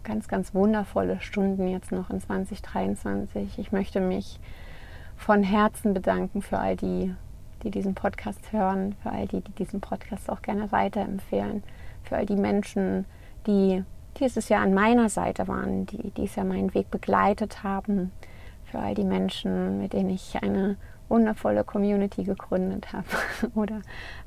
ganz, 0.04 0.28
ganz 0.28 0.54
wundervolle 0.54 1.20
Stunden 1.22 1.68
jetzt 1.68 1.92
noch 1.92 2.10
in 2.10 2.20
2023. 2.20 3.60
Ich 3.60 3.72
möchte 3.72 4.02
mich 4.02 4.40
von 5.18 5.44
Herzen 5.44 5.94
bedanken 5.94 6.42
für 6.42 6.58
all 6.58 6.76
die, 6.76 7.14
die 7.64 7.72
diesen 7.72 7.96
Podcast 7.96 8.52
hören, 8.52 8.96
für 9.04 9.12
all 9.12 9.28
die, 9.28 9.42
die 9.42 9.52
diesen 9.52 9.82
Podcast 9.82 10.30
auch 10.30 10.42
gerne 10.42 10.72
weiterempfehlen, 10.72 11.64
für 12.04 12.18
all 12.18 12.26
die 12.26 12.38
Menschen, 12.38 13.06
die 13.46 13.84
dieses 14.20 14.50
Jahr 14.50 14.64
an 14.64 14.74
meiner 14.74 15.10
Seite 15.10 15.48
waren, 15.48 15.86
die 15.86 16.12
dieses 16.12 16.36
Jahr 16.36 16.46
meinen 16.46 16.74
Weg 16.74 16.90
begleitet 16.90 17.64
haben, 17.64 18.12
für 18.64 18.80
all 18.80 18.96
die 18.96 19.04
Menschen, 19.04 19.80
mit 19.80 19.94
denen 19.94 20.10
ich 20.10 20.42
eine 20.42 20.78
wundervolle 21.10 21.64
Community 21.64 22.24
gegründet 22.24 22.94
habe 22.94 23.08
oder 23.56 23.82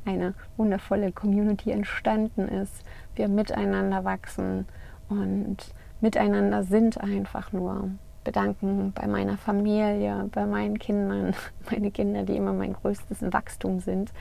eine 0.04 0.34
wundervolle 0.56 1.12
Community 1.12 1.70
entstanden 1.70 2.48
ist. 2.48 2.84
Wir 3.14 3.28
miteinander 3.28 4.04
wachsen 4.04 4.66
und 5.08 5.56
miteinander 6.00 6.64
sind 6.64 7.00
einfach 7.00 7.52
nur. 7.52 7.90
Bedanken 8.24 8.92
bei 8.92 9.08
meiner 9.08 9.36
Familie, 9.36 10.28
bei 10.32 10.46
meinen 10.46 10.78
Kindern, 10.78 11.34
meine 11.70 11.90
Kinder, 11.90 12.22
die 12.22 12.36
immer 12.36 12.52
mein 12.52 12.72
größtes 12.72 13.20
Wachstum 13.32 13.80
sind 13.80 14.12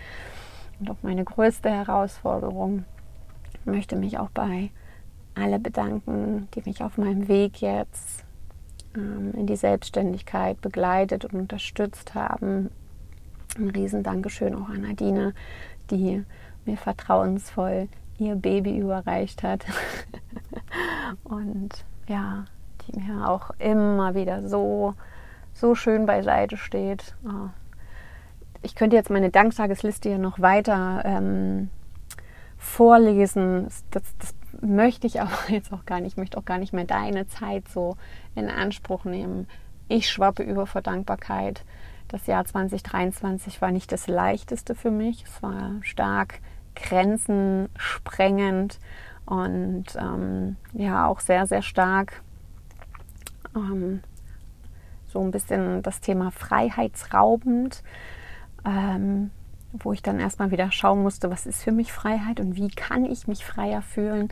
und 0.80 0.90
auch 0.90 0.98
meine 1.04 1.24
größte 1.24 1.70
Herausforderung. 1.70 2.86
Ich 3.60 3.66
möchte 3.66 3.96
mich 3.96 4.18
auch 4.18 4.32
bei 4.32 4.72
alle 5.36 5.60
bedanken, 5.60 6.48
die 6.56 6.64
mich 6.66 6.84
auf 6.84 6.98
meinem 6.98 7.28
Weg 7.28 7.62
jetzt 7.62 8.26
ähm, 8.96 9.34
in 9.34 9.46
die 9.46 9.56
Selbstständigkeit 9.56 10.60
begleitet 10.62 11.26
und 11.26 11.40
unterstützt 11.40 12.16
haben. 12.16 12.72
Ein 13.58 13.70
riesen 13.70 14.04
Dankeschön 14.04 14.56
auch 14.56 14.70
an 14.70 14.82
Nadine, 14.82 15.34
die 15.90 16.24
mir 16.66 16.78
vertrauensvoll 16.78 17.88
ihr 18.22 18.36
Baby 18.36 18.78
überreicht 18.78 19.44
hat. 19.44 19.66
und 21.24 21.70
ja, 22.08 22.46
die 22.88 23.00
mir 23.00 23.28
auch 23.28 23.52
immer 23.60 24.16
wieder 24.16 24.48
so, 24.48 24.94
so 25.54 25.76
schön 25.76 26.06
beiseite 26.06 26.58
steht. 26.58 27.16
Ah. 27.26 27.50
Ich 28.62 28.76
könnte 28.76 28.96
jetzt 28.96 29.10
meine 29.10 29.32
Danktagesliste 29.32 30.10
hier 30.10 30.20
noch 30.20 30.40
weiter 30.40 31.02
ähm, 31.04 31.70
vorlesen. 32.58 33.68
Das, 33.90 34.04
das 34.20 34.36
möchte 34.62 35.08
ich 35.08 35.20
aber 35.20 35.32
jetzt 35.50 35.74
auch 35.74 35.86
gar 35.86 36.00
nicht. 36.00 36.14
Ich 36.14 36.18
möchte 36.18 36.38
auch 36.38 36.46
gar 36.46 36.60
nicht 36.60 36.74
mehr 36.74 36.86
deine 36.86 37.28
Zeit 37.28 37.68
so 37.70 37.98
in 38.36 38.50
Anspruch 38.50 39.06
nehmen. 39.06 39.48
Ich 39.88 40.10
schwappe 40.10 40.44
über 40.44 40.68
vor 40.68 40.82
Dankbarkeit. 40.82 41.66
Das 42.08 42.28
Jahr 42.28 42.46
2023 42.46 43.62
war 43.62 43.72
nicht 43.72 43.92
das 43.92 44.08
leichteste 44.08 44.76
für 44.76 44.92
mich. 44.92 45.24
Es 45.24 45.42
war 45.42 45.72
stark 45.82 46.40
grenzensprengend 46.76 48.80
und 49.26 49.86
ähm, 49.98 50.58
ja 50.74 51.08
auch 51.08 51.20
sehr, 51.20 51.48
sehr 51.48 51.62
stark 51.62 52.22
ähm, 53.56 54.02
so 55.08 55.22
ein 55.22 55.32
bisschen 55.32 55.82
das 55.82 56.02
Thema 56.02 56.32
freiheitsraubend. 56.32 57.84
Ähm, 58.66 59.32
wo 59.74 59.94
ich 59.94 60.02
dann 60.02 60.20
erstmal 60.20 60.52
wieder 60.52 60.72
schauen 60.72 61.02
musste, 61.02 61.30
was 61.30 61.46
ist 61.46 61.64
für 61.64 61.72
mich 61.72 61.94
Freiheit 61.94 62.40
und 62.40 62.56
wie 62.56 62.70
kann 62.70 63.06
ich 63.06 63.28
mich 63.28 63.46
freier 63.46 63.82
fühlen. 63.82 64.30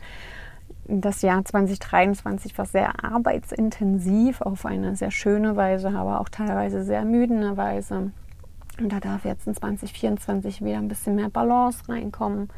Das 0.86 1.22
Jahr 1.22 1.44
2023 1.44 2.56
war 2.58 2.66
sehr 2.66 3.04
arbeitsintensiv 3.04 4.40
auf 4.40 4.66
eine 4.66 4.96
sehr 4.96 5.10
schöne 5.10 5.56
Weise, 5.56 5.90
aber 5.90 6.20
auch 6.20 6.28
teilweise 6.28 6.84
sehr 6.84 7.00
ermüdende 7.00 7.56
Weise. 7.56 8.12
Und 8.80 8.90
da 8.90 9.00
darf 9.00 9.24
jetzt 9.24 9.46
in 9.46 9.54
2024 9.54 10.64
wieder 10.64 10.78
ein 10.78 10.88
bisschen 10.88 11.14
mehr 11.14 11.28
Balance 11.28 11.88
reinkommen. 11.88 12.48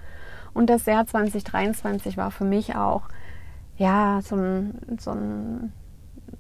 Und 0.55 0.71
das 0.71 0.87
Jahr 0.87 1.07
2023 1.07 2.17
war 2.17 2.31
für 2.31 2.45
mich 2.45 2.77
auch 2.77 3.03
ja 3.77 4.21
so 4.23 4.37
ein, 4.37 4.79
so, 4.99 5.11
ein, 5.11 5.73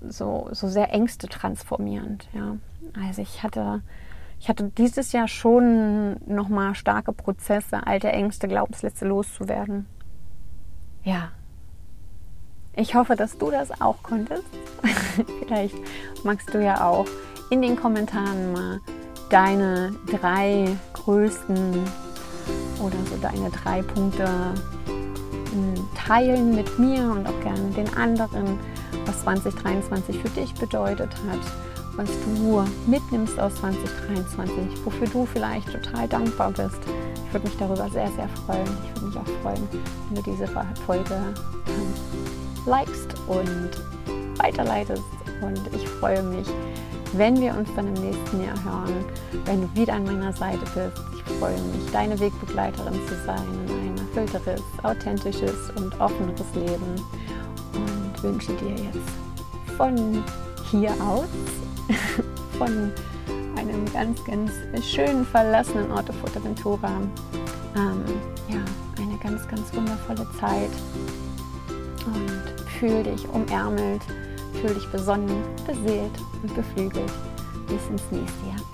so, 0.09 0.49
so 0.53 0.68
sehr 0.68 0.92
Ängste 0.92 1.29
transformierend. 1.29 2.29
Ja. 2.33 2.57
Also 2.95 3.23
ich 3.23 3.42
hatte 3.42 3.83
ich 4.42 4.49
hatte 4.49 4.73
dieses 4.77 5.12
Jahr 5.12 5.29
schon 5.29 6.16
nochmal 6.27 6.75
starke 6.75 7.12
Prozesse, 7.12 7.87
alte 7.87 8.09
Ängste, 8.09 8.49
Glaubenssätze 8.49 9.07
loszuwerden. 9.07 9.87
Ja. 11.05 11.31
Ich 12.75 12.97
hoffe, 12.97 13.14
dass 13.14 13.38
du 13.38 13.53
das 13.53 13.81
auch 13.81 14.03
konntest. 14.03 14.42
Vielleicht 15.47 15.77
magst 16.25 16.53
du 16.53 16.61
ja 16.61 16.85
auch 16.85 17.07
in 17.51 17.62
den 17.62 17.77
Kommentaren 17.77 18.53
mal 18.53 18.81
deine 19.33 19.95
drei 20.07 20.66
größten 20.92 21.83
oder 22.81 22.97
so 23.11 23.16
deine 23.21 23.51
drei 23.51 23.83
Punkte 23.83 24.27
hm, 24.27 25.75
teilen 25.97 26.55
mit 26.55 26.79
mir 26.79 27.11
und 27.11 27.27
auch 27.27 27.40
gerne 27.40 27.71
den 27.71 27.92
anderen, 27.95 28.59
was 29.07 29.23
2023 29.23 30.18
für 30.18 30.29
dich 30.31 30.55
bedeutet 30.55 31.11
hat 31.29 31.40
was 31.97 32.09
du 32.25 32.64
mitnimmst 32.87 33.38
aus 33.38 33.55
2023, 33.57 34.85
wofür 34.85 35.07
du 35.09 35.27
vielleicht 35.27 35.71
total 35.71 36.09
dankbar 36.09 36.51
bist. 36.51 36.79
Ich 37.27 37.33
würde 37.33 37.46
mich 37.46 37.56
darüber 37.59 37.88
sehr, 37.90 38.09
sehr 38.13 38.29
freuen. 38.46 38.67
Ich 38.85 38.94
würde 38.94 39.06
mich 39.06 39.17
auch 39.17 39.42
freuen, 39.42 39.69
wenn 40.09 40.23
du 40.23 40.31
diese 40.31 40.46
Folge 40.87 41.15
ähm, 41.15 42.67
likest 42.67 43.15
und 43.29 43.71
weiterleitest. 44.38 45.02
Und 45.40 45.61
ich 45.75 45.88
freue 45.88 46.23
mich, 46.23 46.46
wenn 47.13 47.40
wir 47.40 47.54
uns 47.54 47.69
dann 47.77 47.88
im 47.88 48.02
nächsten 48.02 48.44
Jahr 48.44 48.65
hören, 48.65 49.04
wenn 49.44 49.63
du 49.63 49.75
wieder 49.75 49.94
an 49.94 50.04
meiner 50.04 50.33
Seite 50.33 50.65
bist. 50.75 51.02
Ich 51.15 51.33
freue 51.38 51.52
mich, 51.52 51.90
deine 51.92 52.19
Wegbegleiterin 52.19 52.94
zu 53.06 53.15
sein, 53.27 53.46
ein 53.69 53.96
erfüllteres, 53.98 54.63
authentisches 54.83 55.71
und 55.77 55.98
offeneres 56.00 56.54
Leben. 56.54 56.94
Und 57.75 58.23
wünsche 58.23 58.52
dir 58.54 58.71
jetzt 58.71 59.77
von 59.77 60.23
hier 60.71 60.92
aus 61.02 61.29
von 62.58 62.92
einem 63.56 63.92
ganz, 63.92 64.25
ganz 64.25 64.52
schönen 64.85 65.25
verlassenen 65.27 65.90
Ort 65.92 66.08
auf 66.10 66.17
Fuerteventura. 66.17 66.90
Ähm, 67.77 68.04
ja, 68.48 68.60
eine 69.02 69.19
ganz, 69.19 69.46
ganz 69.48 69.73
wundervolle 69.75 70.27
Zeit. 70.38 70.71
Und 72.06 72.71
fühl 72.79 73.02
dich 73.02 73.29
umärmelt, 73.29 74.02
dich 74.69 74.87
besonnen, 74.90 75.42
beseelt 75.67 76.13
und 76.42 76.54
beflügelt. 76.54 77.13
Bis 77.69 77.87
ins 77.88 78.02
nächste 78.10 78.46
Jahr. 78.46 78.71